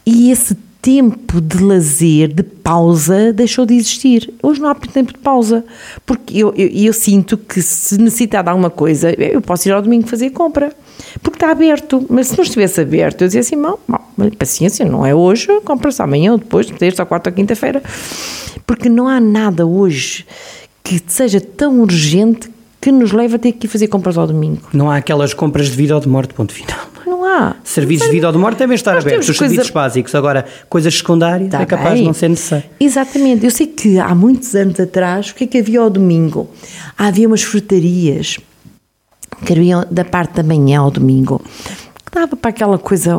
E 0.05 0.31
esse 0.31 0.57
tempo 0.83 1.39
de 1.39 1.63
lazer, 1.63 2.27
de 2.27 2.43
pausa, 2.43 3.31
deixou 3.31 3.65
de 3.65 3.73
existir. 3.73 4.33
Hoje 4.43 4.59
não 4.59 4.67
há 4.67 4.75
tempo 4.75 5.13
de 5.13 5.19
pausa, 5.19 5.63
porque 6.05 6.37
eu, 6.37 6.53
eu, 6.57 6.67
eu, 6.67 6.91
sinto 6.91 7.37
que 7.37 7.61
se 7.61 7.97
necessitar 7.97 8.43
de 8.43 8.49
alguma 8.49 8.69
coisa, 8.69 9.09
eu 9.11 9.41
posso 9.41 9.69
ir 9.69 9.71
ao 9.71 9.81
domingo 9.81 10.05
fazer 10.05 10.31
compra, 10.31 10.73
porque 11.21 11.37
está 11.37 11.51
aberto. 11.51 12.05
Mas 12.09 12.27
se 12.27 12.37
não 12.37 12.43
estivesse 12.43 12.81
aberto, 12.81 13.21
eu 13.21 13.27
dizia 13.27 13.39
assim, 13.39 13.55
não, 13.55 13.79
não 14.17 14.29
paciência, 14.31 14.85
não 14.85 15.05
é 15.05 15.15
hoje, 15.15 15.47
compra-se 15.61 16.01
amanhã 16.01 16.33
ou 16.33 16.37
depois, 16.37 16.69
terça 16.69 17.05
quarta 17.05 17.29
ou 17.29 17.33
quinta-feira. 17.33 17.81
Porque 18.67 18.89
não 18.89 19.07
há 19.07 19.21
nada 19.21 19.65
hoje 19.65 20.25
que 20.83 21.01
seja 21.07 21.39
tão 21.39 21.79
urgente 21.79 22.51
que 22.81 22.91
nos 22.91 23.13
leva 23.13 23.37
a 23.37 23.39
ter 23.39 23.53
que 23.53 23.69
fazer 23.69 23.87
compras 23.87 24.17
ao 24.17 24.27
domingo. 24.27 24.63
Não 24.73 24.91
há 24.91 24.97
aquelas 24.97 25.33
compras 25.33 25.67
de 25.67 25.77
vida 25.77 25.95
ou 25.95 26.01
de 26.01 26.09
morte, 26.09 26.33
ponto 26.33 26.51
final. 26.51 26.92
Não 27.05 27.23
há. 27.25 27.55
Serviços 27.63 28.07
de 28.07 28.13
vida 28.13 28.27
ou 28.27 28.33
de 28.33 28.39
morte 28.39 28.59
devem 28.59 28.75
estar 28.75 28.97
abertos, 28.97 29.29
os 29.29 29.37
coisa... 29.37 29.53
serviços 29.53 29.71
básicos. 29.71 30.15
Agora, 30.15 30.45
coisas 30.69 30.95
secundárias 30.95 31.49
tá 31.49 31.61
é 31.61 31.65
capaz 31.65 31.93
bem. 31.93 32.01
de 32.01 32.07
não 32.07 32.13
ser 32.13 32.29
necessário. 32.29 32.65
Exatamente. 32.79 33.45
Eu 33.45 33.51
sei 33.51 33.67
que 33.67 33.99
há 33.99 34.13
muitos 34.15 34.55
anos 34.55 34.79
atrás, 34.79 35.29
o 35.29 35.35
que 35.35 35.43
é 35.43 35.47
que 35.47 35.57
havia 35.57 35.79
ao 35.79 35.89
domingo? 35.89 36.49
Havia 36.97 37.27
umas 37.27 37.43
frutarias 37.43 38.37
que 39.45 39.53
haviam 39.53 39.85
da 39.89 40.05
parte 40.05 40.35
da 40.35 40.43
manhã 40.43 40.79
ao 40.79 40.91
domingo. 40.91 41.41
Que 42.05 42.19
dava 42.19 42.35
para 42.35 42.49
aquela 42.49 42.77
coisa, 42.77 43.13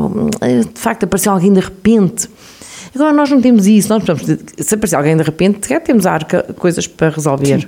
de 0.73 0.81
facto, 0.81 1.05
apareceu 1.05 1.33
alguém 1.33 1.53
de 1.53 1.61
repente. 1.61 2.29
Agora 2.95 3.13
nós 3.13 3.29
não 3.29 3.41
temos 3.41 3.67
isso, 3.67 3.89
nós 3.89 4.05
se 4.59 4.75
aparecer 4.75 4.95
alguém 4.95 5.17
de 5.17 5.23
repente, 5.23 5.69
já 5.69 5.81
temos 5.81 6.07
arca, 6.07 6.45
coisas 6.57 6.87
para 6.87 7.11
resolver. 7.11 7.63
Sim. 7.63 7.67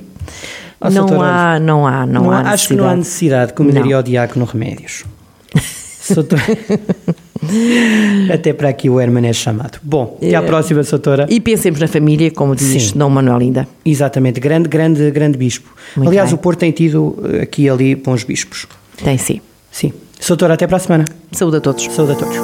não, 0.92 1.20
há, 1.20 1.58
não 1.58 1.86
há, 1.86 2.06
não, 2.06 2.22
não 2.24 2.30
há, 2.30 2.40
Acho 2.52 2.68
que 2.68 2.74
não 2.74 2.88
há 2.88 2.94
necessidade, 2.94 3.52
como 3.52 3.72
não. 3.72 3.82
diria 3.82 3.98
o 3.98 4.02
Diácono 4.02 4.44
Remédios. 4.44 5.04
Soutor... 6.14 6.38
Até 8.32 8.52
para 8.52 8.68
aqui 8.68 8.88
o 8.88 9.00
Herman 9.00 9.26
é 9.26 9.32
chamado. 9.32 9.78
Bom, 9.82 10.16
até 10.16 10.34
à 10.34 10.40
é. 10.40 10.42
próxima, 10.42 10.82
Soutora. 10.82 11.26
E 11.28 11.40
pensemos 11.40 11.78
na 11.80 11.86
família, 11.86 12.30
como 12.30 12.56
diz 12.56 12.88
Sim. 12.88 12.98
Dom 12.98 13.10
Manuel 13.10 13.38
Linda. 13.38 13.68
Exatamente, 13.84 14.40
grande, 14.40 14.68
grande, 14.68 15.10
grande 15.10 15.38
bispo. 15.38 15.74
Muito 15.96 16.08
Aliás, 16.08 16.30
bem. 16.30 16.34
o 16.34 16.38
Porto 16.38 16.60
tem 16.60 16.72
tido 16.72 17.16
eh, 17.32 17.42
aqui 17.42 17.64
e 17.64 17.70
ali 17.70 17.94
bons 17.94 18.24
bispos. 18.24 18.66
Tem 19.02 19.18
sim. 19.18 19.40
Sim. 19.70 19.92
Soutora, 20.18 20.54
até 20.54 20.66
para 20.66 20.78
a 20.78 20.80
semana. 20.80 21.04
Saúde 21.32 21.58
a 21.58 21.60
todos. 21.60 21.84
Saúde 21.84 22.12
a 22.12 22.14
todos. 22.14 22.36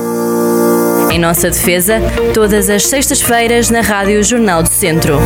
Em 1.11 1.19
nossa 1.19 1.51
defesa, 1.51 2.01
todas 2.35 2.69
as 2.71 2.87
sextas-feiras 2.87 3.71
na 3.71 3.81
Rádio 3.81 4.23
Jornal 4.23 4.63
do 4.63 4.69
Centro. 4.69 5.19